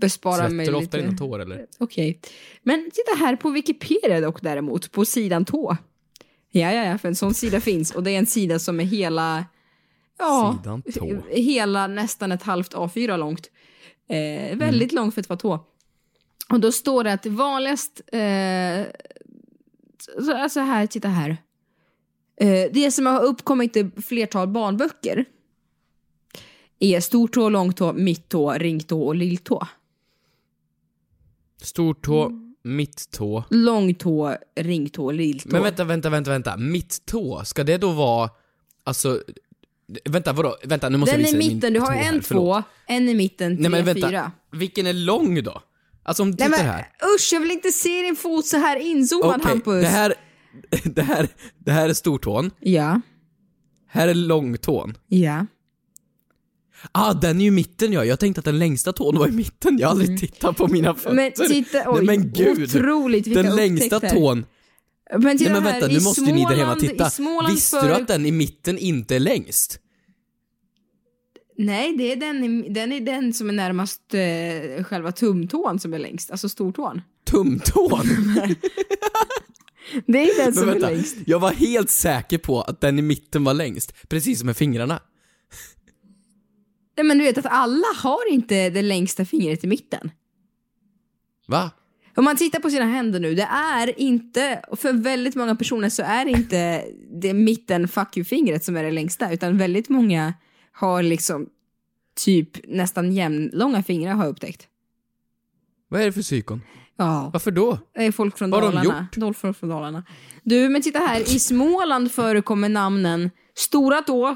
Bespara 0.02 0.50
mig 0.50 0.66
svettar 0.66 0.80
lite. 0.82 0.98
ofta 0.98 0.98
dina 1.08 1.18
tår 1.18 1.40
eller? 1.40 1.66
Okej. 1.78 2.20
Men 2.64 2.92
titta 2.94 3.26
här 3.26 3.36
på 3.36 3.50
Wikipedia 3.50 4.22
dock 4.22 4.42
däremot, 4.42 4.92
på 4.92 5.06
sidan 5.06 5.46
tå. 5.46 5.78
Ja, 6.52 6.72
ja, 6.74 6.86
ja, 6.86 6.98
för 6.98 7.08
en 7.08 7.16
sån 7.16 7.34
sida 7.34 7.60
finns 7.62 7.92
och 7.92 8.04
det 8.04 8.12
är 8.12 8.18
en 8.20 8.26
sida 8.26 8.60
som 8.60 8.80
är 8.80 8.84
hela... 8.84 9.46
Ja, 10.20 10.58
Sidan 10.64 10.82
tå. 10.82 11.22
hela 11.30 11.88
nästan 11.88 12.32
ett 12.32 12.44
halvt 12.44 12.74
A4 12.74 13.18
långt. 13.18 13.50
Eh, 14.10 14.58
väldigt 14.58 14.92
långt 14.92 15.14
för 15.14 15.22
att 15.22 15.30
vara 15.30 15.40
tå. 15.40 15.66
Och 16.50 16.60
då 16.60 16.72
står 16.72 17.04
det 17.04 17.14
att 17.14 17.26
vanligast... 17.26 18.02
Eh, 18.12 18.20
så, 20.26 20.34
alltså 20.38 20.60
här, 20.60 20.88
titta 20.88 21.08
här. 21.08 21.38
Eh, 22.42 22.72
det 22.74 22.92
som 22.92 23.06
har 23.06 23.24
uppkommit 23.24 23.78
i 23.78 23.92
flertal 24.06 24.48
barnböcker 24.48 25.26
är 26.80 27.00
stortå, 27.00 27.50
långtå, 27.50 27.94
mittå, 27.94 28.52
ringtå 28.54 29.02
och 29.04 29.16
lilltå. 29.16 29.68
Stortå, 31.62 32.26
Mm. 32.26 32.56
mitttå. 32.64 33.44
Långtå, 33.50 34.36
ringtå, 34.56 35.12
lilltå. 35.12 35.50
Men 35.52 35.64
vänta, 35.64 35.84
vänta, 35.84 36.10
vänta, 36.10 36.32
vänta. 36.32 36.58
Mitttå, 36.58 37.42
ska 37.46 37.64
det 37.64 37.78
då 37.78 37.92
vara, 37.92 38.30
alltså, 38.84 39.22
vänta 40.10 40.34
vadå? 40.34 40.56
Vänta, 40.64 40.90
nu 40.90 40.98
måste 40.98 41.16
Den 41.16 41.22
jag 41.22 41.30
i 41.30 41.34
visa 41.38 41.48
min 41.48 41.56
mitten, 41.56 41.74
du 41.74 41.80
har 41.80 41.88
tå 41.88 41.94
här, 41.94 42.14
en 42.14 42.22
förlåt. 42.22 42.44
två, 42.56 42.64
en 42.88 43.10
i 43.10 43.14
mitten, 43.16 43.58
tre, 43.58 43.62
Nej 43.62 43.72
men 43.72 43.86
vänta, 43.86 44.08
fyra. 44.08 44.32
vilken 44.52 44.88
är 44.88 44.94
lång 44.94 45.44
då? 45.44 45.62
Alltså 46.06 46.24
om 46.24 46.32
du 46.32 46.38
tittar 46.38 46.50
men 46.50 46.60
här. 46.60 46.88
usch, 47.16 47.30
jag 47.34 47.40
vill 47.40 47.52
inte 47.52 47.72
se 47.72 48.02
din 48.02 48.16
fot 48.16 48.46
så 48.46 48.58
här 48.58 48.76
inzoomad 48.78 49.36
Okej, 49.42 49.50
Hampus. 49.52 49.82
det 49.82 49.88
här, 49.88 50.14
det 50.84 51.02
här, 51.02 51.28
det 51.66 51.72
här 51.72 51.90
är 51.90 51.94
stortån. 51.94 52.52
Ja, 52.60 53.02
Här 53.90 54.08
är 54.08 54.14
långtån. 54.14 54.98
ja. 55.08 55.46
Ah, 56.92 57.14
den 57.14 57.38
är 57.38 57.42
ju 57.42 57.48
i 57.48 57.52
mitten 57.52 57.94
ja. 57.94 58.06
Jag 58.06 58.20
tänkte 58.20 58.40
att 58.40 58.46
den 58.46 58.60
längsta 58.60 58.94
tån 58.94 59.18
var 59.18 59.28
i 59.28 59.32
mitten. 59.32 59.78
Jag 59.80 59.88
har 59.88 59.92
aldrig 59.92 60.20
tittat 60.20 60.58
på 60.58 60.68
mina 60.68 60.96
fötter. 60.96 61.10
Mm. 61.12 61.32
Men 61.38 61.48
titta, 61.50 61.84
oj, 61.92 62.06
Nej 62.06 62.18
men 62.18 62.32
gud. 62.34 62.64
otroligt 62.76 63.28
vilka 63.28 63.44
Den 63.44 63.56
längsta 63.56 63.96
upptäckter. 63.96 64.18
tån. 64.20 64.46
Men 65.12 65.22
Nej 65.22 65.38
men 65.50 65.64
här, 65.64 65.72
vänta, 65.72 65.90
i 65.92 65.94
nu 65.94 66.00
måste 66.04 66.22
ju 66.22 66.34
ni 66.34 66.42
där 66.46 66.56
hemma 66.56 66.76
Småland- 66.76 66.80
titta. 66.82 67.10
Småland 67.10 67.54
Visste 67.54 67.80
för... 67.80 67.88
du 67.88 67.94
att 67.94 68.08
den 68.08 68.26
i 68.26 68.32
mitten 68.32 68.78
inte 68.78 69.16
är 69.16 69.20
längst? 69.20 69.80
Nej, 71.58 71.98
det 71.98 72.12
är 72.12 72.16
den, 72.16 72.74
den 72.74 72.92
är 72.92 73.00
den 73.00 73.34
som 73.34 73.50
är 73.50 73.54
närmast 73.54 74.02
eh, 74.14 74.84
själva 74.84 75.12
tumtån 75.12 75.80
som 75.80 75.94
är 75.94 76.00
längst, 76.00 76.32
alltså 76.32 76.50
stortån. 76.50 77.02
Tumtån? 77.26 78.02
Det 80.06 80.20
är 80.24 80.38
den 80.38 80.46
Men 80.46 80.54
som 80.54 80.64
är 80.70 80.72
vänta, 80.72 80.90
längst. 80.90 81.18
jag 81.26 81.40
var 81.40 81.52
helt 81.52 81.90
säker 81.90 82.38
på 82.38 82.62
att 82.62 82.82
den 82.82 83.00
i 83.00 83.02
mitten 83.02 83.44
var 83.44 83.54
längst. 83.54 84.10
Precis 84.10 84.40
som 84.40 84.46
med 84.46 84.58
fingrarna. 84.58 85.00
Nej 86.98 87.06
men 87.06 87.18
du 87.18 87.24
vet 87.24 87.38
att 87.38 87.46
alla 87.46 87.88
har 87.98 88.32
inte 88.32 88.70
det 88.70 88.82
längsta 88.82 89.26
fingret 89.26 89.64
i 89.64 89.68
mitten. 89.68 90.12
Va? 91.48 91.72
Om 92.16 92.24
man 92.26 92.36
tittar 92.36 92.60
på 92.60 92.70
sina 92.70 92.86
händer 92.86 93.20
nu, 93.20 93.36
det 93.36 93.44
är 93.52 94.00
inte, 94.00 94.62
för 94.72 94.94
väldigt 94.94 95.36
många 95.36 95.56
personer 95.56 95.90
så 95.90 96.04
är 96.04 96.26
det 96.26 96.32
inte 96.32 96.86
det 97.22 97.34
mitten 97.34 97.88
fuck 97.88 98.18
you-fingret 98.18 98.64
som 98.64 98.76
är 98.78 98.84
det 98.84 98.92
längsta, 98.92 99.34
utan 99.34 99.58
väldigt 99.58 99.90
många 99.90 100.34
har 100.76 101.04
liksom 101.04 101.50
typ 102.16 102.68
nästan 102.68 103.12
jämnlånga 103.12 103.84
fingrar 103.84 104.14
har 104.14 104.24
jag 104.24 104.32
upptäckt. 104.32 104.68
Vad 105.88 106.02
är 106.02 106.06
det 106.06 106.12
för 106.12 106.22
psykon? 106.22 106.62
Ja. 106.98 107.30
Varför 107.34 107.52
då? 107.52 107.80
Det 107.94 108.06
är 108.06 108.12
folk 108.12 108.38
från 108.38 108.52
Vad 108.52 108.64
har 108.64 108.72
de 108.72 108.76
Dalarna. 108.76 109.08
Folk 109.16 109.38
från, 109.38 109.54
från 109.54 109.70
Dalarna. 109.70 110.04
Du, 110.44 110.70
men 110.70 110.82
titta 110.82 111.00
här. 111.00 111.36
I 111.36 111.40
Småland 111.40 112.12
förekommer 112.12 112.70
namnen 112.70 113.32
Stora 113.54 114.02
tå. 114.02 114.36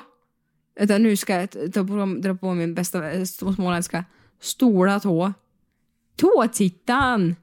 Vänta, 0.79 0.97
nu 0.97 1.15
ska 1.15 1.35
jag 1.35 1.73
ta 1.73 1.83
på, 1.87 2.17
dra 2.19 2.35
på 2.35 2.53
min 2.53 2.73
bästa 2.73 3.11
eh, 3.11 3.23
småländska. 3.23 4.05
Stora 4.39 4.99
tå. 4.99 5.33
Tåtittan. 6.15 7.35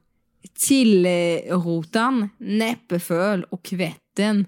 Tillrotan. 0.67 2.29
Näppeföl 2.37 3.43
och 3.43 3.63
kvätten. 3.63 4.45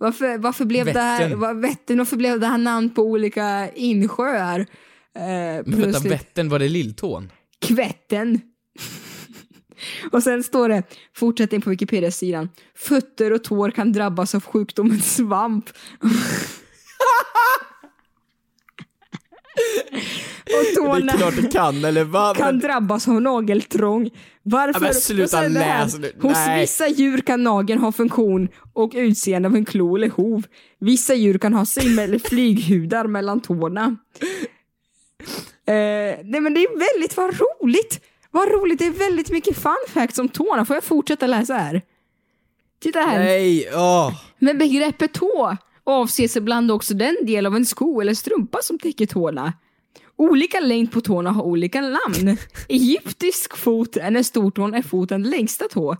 Varför, 0.00 0.38
varför, 0.38 0.64
blev 0.64 0.86
det 0.86 1.00
här, 1.00 1.22
Vättern. 1.22 1.40
var, 1.40 1.54
vätten, 1.54 1.98
varför 1.98 2.16
blev 2.16 2.40
det 2.40 2.46
här 2.46 2.58
namn 2.58 2.90
på 2.90 3.02
olika 3.02 3.70
insjöar? 3.74 4.60
Eh, 4.60 4.66
Men 5.14 5.64
vänta? 5.80 6.08
Vättern, 6.08 6.48
var 6.48 6.58
det 6.58 6.68
lilltån? 6.68 7.32
Kvätten. 7.60 8.40
och 10.12 10.22
sen 10.22 10.42
står 10.42 10.68
det, 10.68 10.82
fortsättning 11.16 11.60
på 11.60 11.70
Wikipedia-sidan, 11.70 12.48
fötter 12.76 13.32
och 13.32 13.44
tår 13.44 13.70
kan 13.70 13.92
drabbas 13.92 14.34
av 14.34 14.42
sjukdomen 14.42 15.00
svamp. 15.00 15.64
och 20.46 20.74
tårna 20.76 21.12
det 21.36 21.52
kan, 21.52 21.84
eller 21.84 22.04
vad? 22.04 22.36
kan 22.36 22.58
drabbas 22.58 23.08
av 23.08 23.22
nageltrång. 23.22 24.10
Varför? 24.42 24.80
Ja, 24.80 24.80
men 24.80 24.94
sluta 24.94 25.48
läs 25.48 25.98
nu. 25.98 26.12
Hos 26.20 26.38
vissa 26.60 26.88
djur 26.88 27.18
kan 27.18 27.44
nageln 27.44 27.80
ha 27.80 27.92
funktion 27.92 28.48
och 28.72 28.92
utseende 28.94 29.48
av 29.48 29.56
en 29.56 29.64
klo 29.64 29.96
eller 29.96 30.10
hov. 30.10 30.46
Vissa 30.80 31.14
djur 31.14 31.38
kan 31.38 31.54
ha 31.54 31.66
sim 31.66 31.98
eller 31.98 32.18
flyghudar 32.28 33.06
mellan 33.06 33.40
tårna. 33.40 33.96
Eh, 35.66 35.74
nej 36.24 36.40
men 36.40 36.54
det 36.54 36.60
är 36.60 36.94
väldigt, 36.94 37.16
vad 37.16 37.34
roligt! 37.40 38.00
Vad 38.30 38.48
roligt, 38.48 38.78
det 38.78 38.86
är 38.86 38.90
väldigt 38.90 39.30
mycket 39.30 39.56
fun 39.56 39.76
facts 39.88 40.18
om 40.18 40.28
tårna. 40.28 40.64
Får 40.64 40.76
jag 40.76 40.84
fortsätta 40.84 41.26
läsa 41.26 41.54
här? 41.54 41.82
Titta 42.82 42.98
här. 42.98 43.18
Nej, 43.18 43.70
åh. 43.74 44.12
Med 44.38 44.58
begreppet 44.58 45.12
tå 45.12 45.56
avses 45.90 46.36
ibland 46.36 46.70
också 46.70 46.94
den 46.94 47.16
del 47.22 47.46
av 47.46 47.56
en 47.56 47.66
sko 47.66 48.00
eller 48.00 48.14
strumpa 48.14 48.58
som 48.62 48.78
täcker 48.78 49.06
tårna. 49.06 49.52
Olika 50.16 50.60
längd 50.60 50.92
på 50.92 51.00
tårna 51.00 51.30
har 51.30 51.42
olika 51.42 51.80
namn. 51.80 52.36
Egyptisk 52.68 53.56
fot 53.56 53.96
är 53.96 54.10
när 54.10 54.22
stortån 54.22 54.74
är 54.74 54.82
fotens 54.82 55.26
längsta 55.28 55.64
tå. 55.68 55.96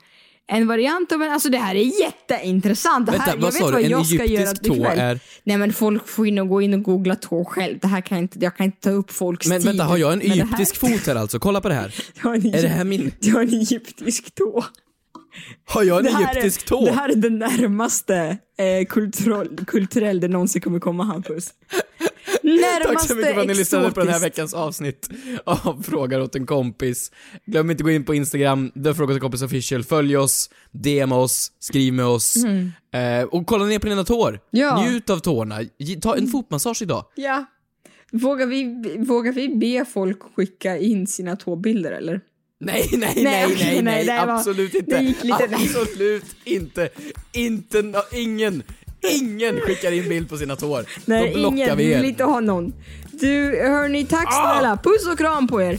En 0.52 0.66
variant 0.66 1.12
av 1.12 1.22
en, 1.22 1.32
alltså 1.32 1.48
det 1.48 1.58
här 1.58 1.74
är 1.74 2.00
jätteintressant. 2.00 3.06
Det 3.06 3.12
här, 3.12 3.18
Vänta, 3.18 3.30
jag 3.34 3.42
vad 3.42 3.52
vet 3.52 3.60
sa 3.62 3.66
du? 3.66 3.72
vad 3.72 3.82
En 3.84 3.90
jag 3.90 4.06
ska 4.06 4.24
egyptisk 4.24 4.66
göra 4.66 4.94
tå 4.94 5.00
är- 5.00 5.20
Nej 5.44 5.56
men 5.56 5.72
folk 5.72 6.08
får 6.08 6.26
in 6.26 6.38
och 6.38 6.48
gå 6.48 6.62
in 6.62 6.74
och 6.74 6.82
googla 6.82 7.16
tå 7.16 7.44
själv. 7.44 7.78
Det 7.78 7.86
här 7.88 8.00
kan 8.00 8.18
jag 8.18 8.24
inte, 8.24 8.38
jag 8.40 8.56
kan 8.56 8.66
inte 8.66 8.80
ta 8.80 8.90
upp 8.90 9.10
folks 9.10 9.46
Men 9.46 9.60
tid. 9.60 9.66
vänta, 9.66 9.84
har 9.84 9.96
jag 9.96 10.12
en 10.12 10.18
det 10.18 10.28
här. 10.28 10.34
egyptisk 10.34 10.76
fot 10.76 11.06
här 11.06 11.14
alltså? 11.16 11.38
Kolla 11.38 11.60
på 11.60 11.68
det 11.68 11.74
här. 11.74 11.94
Jag 12.14 12.22
har 12.22 12.34
en 12.34 12.54
Är 12.54 12.62
det 12.62 12.68
här 12.68 12.84
min... 12.84 13.12
Jag 13.20 13.34
har 13.34 13.42
en 13.42 13.48
egyptisk 13.54 14.34
tå. 14.34 14.64
Har 15.64 15.82
jag 15.82 16.06
en 16.06 16.16
egyptisk 16.16 16.66
tå? 16.66 16.84
det 16.84 16.92
här 16.92 17.08
är 17.08 17.14
det 17.16 17.30
närmaste 17.30 18.38
eh, 18.58 18.86
kulturell, 18.88 19.56
kulturell 19.66 20.20
det 20.20 20.28
någonsin 20.28 20.62
kommer 20.62 20.80
komma 20.80 21.04
Hampus. 21.04 21.48
Närmaste 22.42 22.92
Tack 22.92 23.08
så 23.08 23.14
mycket 23.14 23.34
för 23.34 23.40
att 23.40 23.46
ni 23.46 23.54
lyssnade 23.54 23.90
på 23.90 24.00
den 24.00 24.08
här 24.08 24.20
veckans 24.20 24.54
avsnitt 24.54 25.10
av 25.44 25.82
Frågar 25.82 26.20
åt 26.20 26.34
en 26.34 26.46
kompis. 26.46 27.12
Glöm 27.46 27.70
inte 27.70 27.80
att 27.80 27.84
gå 27.84 27.90
in 27.90 28.04
på 28.04 28.14
Instagram, 28.14 28.72
åt 29.10 29.10
en 29.10 29.20
kompis 29.20 29.42
official. 29.42 29.84
Följ 29.84 30.16
oss, 30.16 30.50
DM 30.70 31.12
oss, 31.12 31.52
skriv 31.58 31.92
med 31.92 32.06
oss. 32.06 32.36
Eh, 32.92 33.24
och 33.24 33.46
kolla 33.46 33.64
ner 33.64 33.78
på 33.78 33.86
dina 33.86 34.04
tår. 34.04 34.28
Mm. 34.28 34.40
Ja. 34.50 34.82
Njut 34.82 35.10
av 35.10 35.18
tårna. 35.18 35.58
Ta 36.00 36.16
en 36.16 36.26
fotmassage 36.26 36.82
idag. 36.82 37.04
Ja. 37.14 37.44
Vågar 38.12 38.46
vi, 38.46 38.64
vågar 38.98 39.32
vi 39.32 39.48
be 39.48 39.84
folk 39.84 40.22
skicka 40.36 40.78
in 40.78 41.06
sina 41.06 41.36
tåbilder 41.36 41.92
eller? 41.92 42.20
Nej, 42.62 42.88
nej, 42.92 42.98
Nej, 42.98 43.24
nej, 43.24 43.56
nej, 43.58 43.82
nej, 43.82 44.04
nej, 44.06 44.26
var- 44.26 44.34
absolut 44.34 44.72
det 44.72 44.78
inte. 44.78 45.00
lite- 45.02 45.48
Absolut 45.54 46.24
inte. 46.44 46.88
Inte, 47.32 47.82
nå- 47.82 48.02
ingen, 48.12 48.62
ingen 49.20 49.60
skickar 49.60 49.92
in 49.92 50.08
bild 50.08 50.28
på 50.28 50.36
sina 50.36 50.56
tår. 50.56 50.84
Nej, 51.04 51.28
Då 51.34 51.38
blockar 51.38 51.56
ingen 51.56 51.76
vi 51.76 51.86
vill 51.86 51.98
er. 52.04 52.08
inte 52.08 52.24
ha 52.24 52.40
någon. 52.40 52.72
Du, 53.12 53.60
hörni, 53.62 54.04
tack 54.06 54.26
Ah! 54.30 54.52
snälla. 54.52 54.76
Puss 54.76 55.06
och 55.12 55.18
kram 55.18 55.48
på 55.48 55.62
er. 55.62 55.78